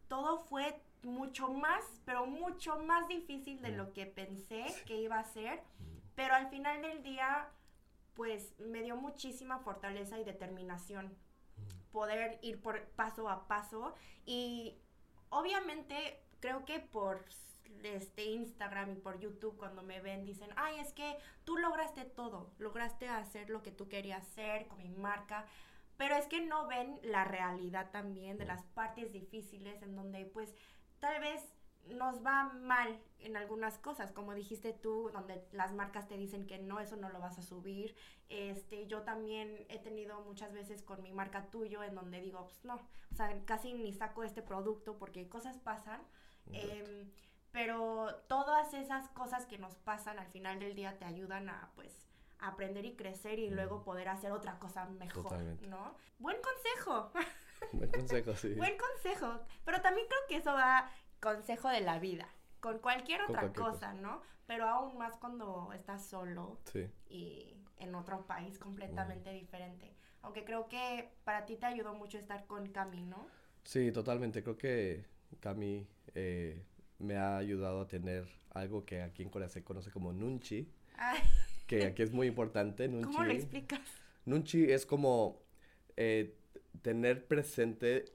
[0.07, 5.23] todo fue mucho más, pero mucho más difícil de lo que pensé que iba a
[5.23, 5.61] ser.
[6.15, 7.49] Pero al final del día,
[8.13, 11.15] pues me dio muchísima fortaleza y determinación
[11.91, 13.95] poder ir por paso a paso.
[14.25, 14.77] Y
[15.29, 17.25] obviamente creo que por
[17.83, 22.51] este Instagram y por YouTube cuando me ven dicen, "Ay, es que tú lograste todo,
[22.59, 25.45] lograste hacer lo que tú querías hacer con mi marca."
[25.97, 30.53] Pero es que no ven la realidad también de las partes difíciles en donde pues
[31.01, 31.43] tal vez
[31.89, 36.59] nos va mal en algunas cosas, como dijiste tú, donde las marcas te dicen que
[36.59, 37.95] no, eso no lo vas a subir.
[38.29, 42.63] Este, yo también he tenido muchas veces con mi marca tuyo en donde digo, pues
[42.63, 46.01] no, o sea, casi ni saco este producto porque cosas pasan.
[46.53, 47.11] Em,
[47.51, 52.07] pero todas esas cosas que nos pasan al final del día te ayudan a, pues,
[52.39, 55.33] aprender y crecer y luego poder hacer otra cosa mejor,
[55.67, 55.95] ¿no?
[56.19, 57.11] Buen consejo.
[57.73, 58.53] Buen consejo, sí.
[58.55, 59.39] Buen consejo.
[59.65, 60.89] Pero también creo que eso va
[61.19, 62.27] consejo de la vida.
[62.59, 64.21] Con cualquier otra cosa, ¿no?
[64.45, 66.59] Pero aún más cuando estás solo
[67.09, 69.95] y en otro país completamente diferente.
[70.21, 73.27] Aunque creo que para ti te ayudó mucho estar con Cami, ¿no?
[73.63, 74.43] Sí, totalmente.
[74.43, 75.05] Creo que
[75.39, 76.63] Cami eh,
[76.99, 80.71] me ha ayudado a tener algo que aquí en Corea se conoce como Nunchi.
[81.65, 82.87] Que aquí es muy importante.
[82.87, 83.07] Nunchi.
[83.11, 83.81] ¿Cómo lo explicas?
[84.25, 85.41] Nunchi es como
[85.97, 86.37] eh,
[86.81, 88.05] tener presente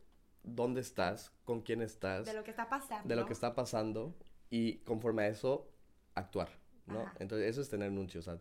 [0.42, 2.26] dónde estás, con quién estás.
[2.26, 3.08] De lo que está pasando.
[3.08, 4.14] De lo que está pasando
[4.50, 5.68] y conforme a eso,
[6.14, 6.48] actuar,
[6.86, 7.04] ¿no?
[7.18, 8.38] Entonces, eso es tener nuncio, o sea,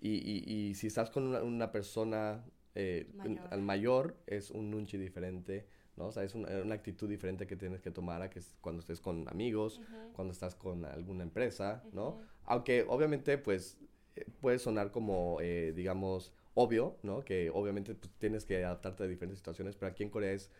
[0.00, 2.44] y, y, y si estás con una, persona
[2.74, 3.48] eh, mayor.
[3.50, 5.66] al mayor, es un nunchi diferente,
[5.96, 6.06] ¿no?
[6.06, 9.00] O sea, es una, una, actitud diferente que tienes que tomar a que cuando estés
[9.00, 9.80] con amigos,
[10.14, 12.22] cuando estás con alguna empresa, ¿no?
[12.44, 13.78] Aunque obviamente, pues,
[14.16, 17.24] eh, puede sonar como, eh, digamos, obvio, ¿no?
[17.24, 20.50] Que obviamente pues, tienes que adaptarte a diferentes situaciones, pero aquí en Corea es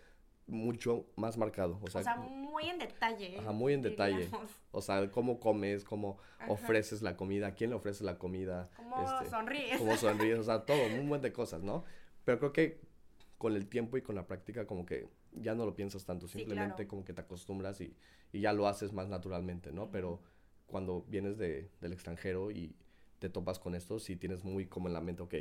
[0.47, 1.79] mucho más marcado.
[1.83, 3.39] O sea, muy en detalle.
[3.39, 4.29] Ajá, muy en detalle.
[4.73, 8.71] O sea, cómo comes, cómo ofreces la comida, quién le ofrece la comida.
[8.77, 9.79] Cómo este, sonríes.
[9.79, 11.85] Cómo sonríes, o sea, todo, un montón de cosas, ¿no?
[12.25, 12.81] Pero creo que
[13.39, 16.87] con el tiempo y con la práctica como que ya no lo piensas tanto, simplemente
[16.87, 17.95] como que te acostumbras y,
[18.33, 19.91] y, ya lo haces más naturalmente, ¿no?
[19.91, 20.21] Pero
[20.67, 22.75] cuando vienes de, del extranjero y
[23.19, 25.35] te topas con esto, si tienes muy como en la mente, ok,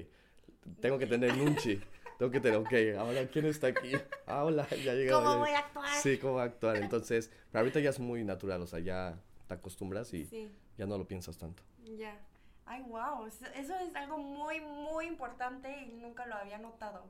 [0.81, 1.81] tengo que tener nunchi,
[2.17, 3.93] tengo que tener, ok, ahora quién está aquí,
[4.27, 5.13] ah, hola, ya llega.
[5.13, 5.95] ¿Cómo voy a actuar?
[6.01, 9.53] Sí, cómo a actuar, entonces, pero ahorita ya es muy natural, o sea, ya te
[9.53, 11.63] acostumbras y ya no lo piensas tanto.
[11.97, 12.19] Ya.
[12.65, 17.09] Ay, wow, eso es algo muy, muy importante y nunca lo había notado,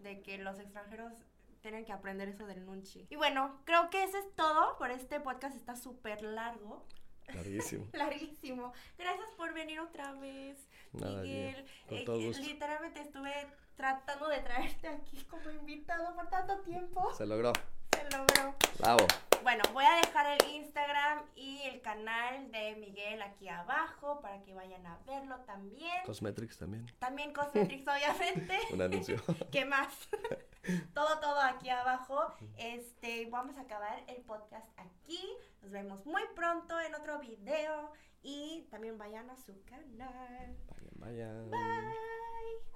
[0.00, 1.12] de que los extranjeros
[1.60, 3.06] tienen que aprender eso del nunchi.
[3.10, 6.86] Y bueno, creo que eso es todo por este podcast, está súper largo.
[7.32, 7.86] Larguísimo.
[7.92, 8.72] Larguísimo.
[8.98, 10.58] Gracias por venir otra vez,
[10.92, 11.66] Miguel.
[11.90, 13.32] Eh, literalmente estuve
[13.76, 17.12] tratando de traerte aquí como invitado por tanto tiempo.
[17.14, 17.52] Se logró.
[17.92, 18.54] Se logró.
[18.78, 19.06] Bravo.
[19.44, 24.54] Bueno, voy a dejar el Instagram y el canal de Miguel aquí abajo para que
[24.54, 26.02] vayan a verlo también.
[26.06, 26.90] Cosmetrix también.
[26.98, 28.58] También Cosmetrix, obviamente.
[28.72, 29.22] Un anuncio.
[29.52, 30.08] ¿Qué más?
[30.94, 32.32] todo, todo aquí abajo.
[32.56, 35.20] Este, vamos a acabar el podcast aquí.
[35.60, 37.92] Nos vemos muy pronto en otro video.
[38.22, 40.56] Y también vayan a su canal.
[40.94, 41.50] Vayan, vayan.
[41.50, 41.60] Bye.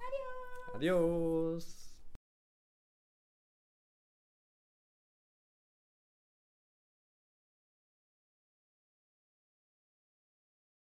[0.05, 0.75] Adiós.
[0.75, 1.88] Adiós.